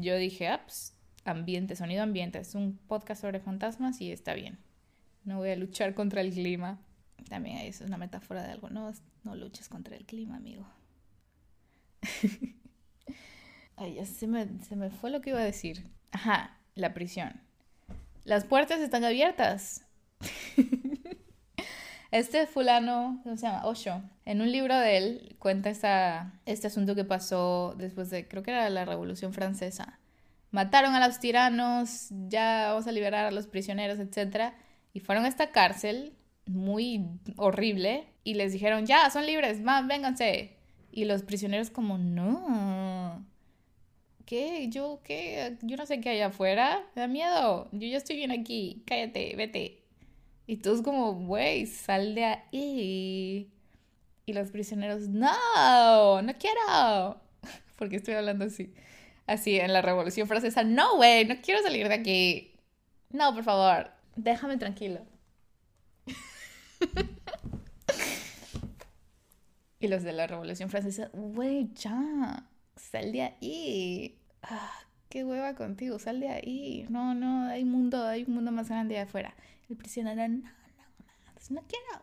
yo 0.00 0.16
dije, 0.16 0.48
ah, 0.48 0.62
pues, 0.64 0.94
ambiente, 1.24 1.74
sonido 1.74 2.02
ambiente, 2.02 2.38
es 2.38 2.54
un 2.54 2.78
podcast 2.86 3.22
sobre 3.22 3.40
fantasmas 3.40 4.00
y 4.00 4.12
está 4.12 4.34
bien. 4.34 4.58
No 5.24 5.38
voy 5.38 5.50
a 5.50 5.56
luchar 5.56 5.94
contra 5.94 6.20
el 6.20 6.32
clima. 6.32 6.78
También 7.28 7.58
es 7.58 7.80
una 7.80 7.96
metáfora 7.96 8.44
de 8.44 8.52
algo, 8.52 8.70
no, 8.70 8.92
no 9.24 9.34
luches 9.34 9.68
contra 9.68 9.96
el 9.96 10.06
clima, 10.06 10.36
amigo. 10.36 10.64
Ay, 13.76 13.94
ya 13.94 14.06
se 14.06 14.26
me, 14.26 14.46
se 14.66 14.76
me 14.76 14.90
fue 14.90 15.10
lo 15.10 15.20
que 15.20 15.30
iba 15.30 15.40
a 15.40 15.44
decir. 15.44 15.90
Ajá, 16.12 16.58
la 16.74 16.94
prisión. 16.94 17.40
Las 18.24 18.44
puertas 18.44 18.80
están 18.80 19.04
abiertas. 19.04 19.84
Este 22.12 22.46
fulano, 22.46 23.20
¿cómo 23.24 23.36
se 23.36 23.46
llama? 23.46 23.66
Osho. 23.66 24.02
En 24.24 24.40
un 24.40 24.50
libro 24.50 24.78
de 24.78 24.96
él 24.96 25.36
cuenta 25.38 25.70
esta, 25.70 26.40
este 26.46 26.68
asunto 26.68 26.94
que 26.94 27.04
pasó 27.04 27.74
después 27.76 28.10
de, 28.10 28.28
creo 28.28 28.42
que 28.42 28.52
era 28.52 28.70
la 28.70 28.84
Revolución 28.84 29.32
Francesa. 29.32 29.98
Mataron 30.50 30.94
a 30.94 31.06
los 31.06 31.18
tiranos, 31.18 32.08
ya 32.28 32.68
vamos 32.68 32.86
a 32.86 32.92
liberar 32.92 33.26
a 33.26 33.32
los 33.32 33.46
prisioneros, 33.46 33.98
etc. 33.98 34.54
Y 34.92 35.00
fueron 35.00 35.24
a 35.24 35.28
esta 35.28 35.50
cárcel 35.50 36.14
muy 36.46 37.04
horrible 37.36 38.06
y 38.22 38.34
les 38.34 38.52
dijeron, 38.52 38.86
ya, 38.86 39.10
son 39.10 39.26
libres, 39.26 39.60
más, 39.60 39.86
vénganse. 39.86 40.56
Y 40.92 41.04
los 41.04 41.22
prisioneros 41.22 41.70
como, 41.70 41.98
no, 41.98 43.26
¿Qué? 44.26 44.68
¿Yo 44.68 45.00
qué? 45.04 45.56
Yo 45.62 45.76
no 45.76 45.86
sé 45.86 46.00
qué 46.00 46.10
hay 46.10 46.20
afuera. 46.20 46.84
Me 46.96 47.02
da 47.02 47.08
miedo. 47.08 47.68
Yo 47.72 47.86
ya 47.88 47.98
estoy 47.98 48.16
bien 48.16 48.32
aquí. 48.32 48.82
Cállate, 48.86 49.34
vete. 49.36 49.84
Y 50.48 50.56
todos 50.58 50.82
como, 50.82 51.14
güey, 51.14 51.66
sal 51.66 52.14
de 52.16 52.24
ahí. 52.24 53.52
Y 54.26 54.32
los 54.32 54.50
prisioneros, 54.50 55.08
no, 55.08 56.22
no 56.22 56.32
quiero. 56.38 57.20
Porque 57.78 57.96
estoy 57.96 58.14
hablando 58.14 58.44
así. 58.46 58.74
Así 59.26 59.58
en 59.60 59.72
la 59.72 59.82
Revolución 59.82 60.28
Francesa, 60.28 60.64
no, 60.64 60.96
güey, 60.96 61.24
no 61.24 61.36
quiero 61.42 61.62
salir 61.62 61.88
de 61.88 61.94
aquí. 61.94 62.52
No, 63.10 63.34
por 63.34 63.44
favor, 63.44 63.90
déjame 64.16 64.56
tranquilo. 64.56 65.00
y 69.80 69.88
los 69.88 70.02
de 70.02 70.12
la 70.12 70.26
Revolución 70.26 70.70
Francesa, 70.70 71.10
güey, 71.12 71.68
ya 71.74 72.44
sal 72.76 73.12
de 73.12 73.22
ahí. 73.22 74.18
Ah, 74.42 74.72
qué 75.08 75.24
hueva 75.24 75.54
contigo, 75.54 75.98
sal 75.98 76.20
de 76.20 76.28
ahí. 76.28 76.86
No, 76.88 77.14
no, 77.14 77.48
hay 77.48 77.64
mundo, 77.64 78.06
hay 78.06 78.24
un 78.24 78.34
mundo 78.34 78.52
más 78.52 78.68
grande 78.68 78.98
afuera. 78.98 79.34
El 79.68 79.76
prisionero, 79.76 80.16
no, 80.28 80.36
no, 80.38 80.42
no, 80.44 81.32
pues 81.34 81.50
no 81.50 81.62
quiero, 81.62 82.02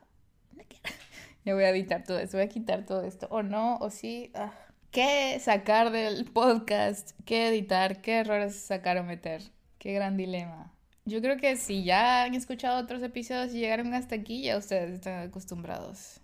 no 0.53 0.63
quiero. 0.67 0.83
Ya 1.45 1.53
voy 1.53 1.65
a 1.65 1.71
editar 1.71 2.05
todo 2.05 2.19
esto, 2.19 2.37
voy 2.37 2.45
a 2.45 2.49
quitar 2.49 2.85
todo 2.85 3.03
esto. 3.03 3.27
O 3.29 3.43
no, 3.43 3.75
o 3.77 3.89
sí. 3.89 4.31
Ah. 4.33 4.53
¿Qué 4.91 5.37
sacar 5.41 5.91
del 5.91 6.23
podcast? 6.25 7.11
¿Qué 7.25 7.49
editar? 7.49 8.01
¿Qué 8.01 8.19
errores 8.19 8.55
sacar 8.55 8.97
o 8.97 9.03
meter? 9.03 9.41
Qué 9.77 9.91
gran 9.91 10.15
dilema. 10.15 10.71
Yo 11.03 11.19
creo 11.19 11.35
que 11.35 11.57
si 11.57 11.83
ya 11.83 12.23
han 12.23 12.33
escuchado 12.33 12.81
otros 12.81 13.03
episodios 13.03 13.53
y 13.53 13.59
llegaron 13.59 13.93
hasta 13.93 14.15
aquí, 14.15 14.43
ya 14.43 14.57
ustedes 14.57 14.91
están 14.91 15.27
acostumbrados. 15.27 16.21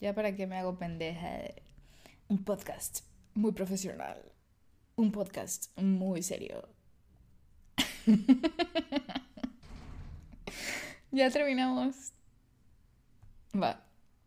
Ya 0.00 0.14
para 0.14 0.34
qué 0.34 0.46
me 0.46 0.58
hago 0.58 0.76
pendeja. 0.78 1.30
Un 2.28 2.44
podcast 2.44 3.00
muy 3.34 3.52
profesional. 3.52 4.32
Un 4.96 5.10
podcast 5.12 5.76
muy 5.78 6.22
serio. 6.22 6.68
ya 11.10 11.30
terminamos. 11.30 12.12
Va, 13.54 13.84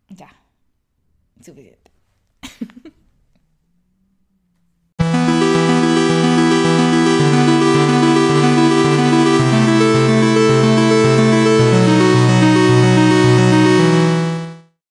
ya. 0.08 0.30
Suficiente. 1.40 1.90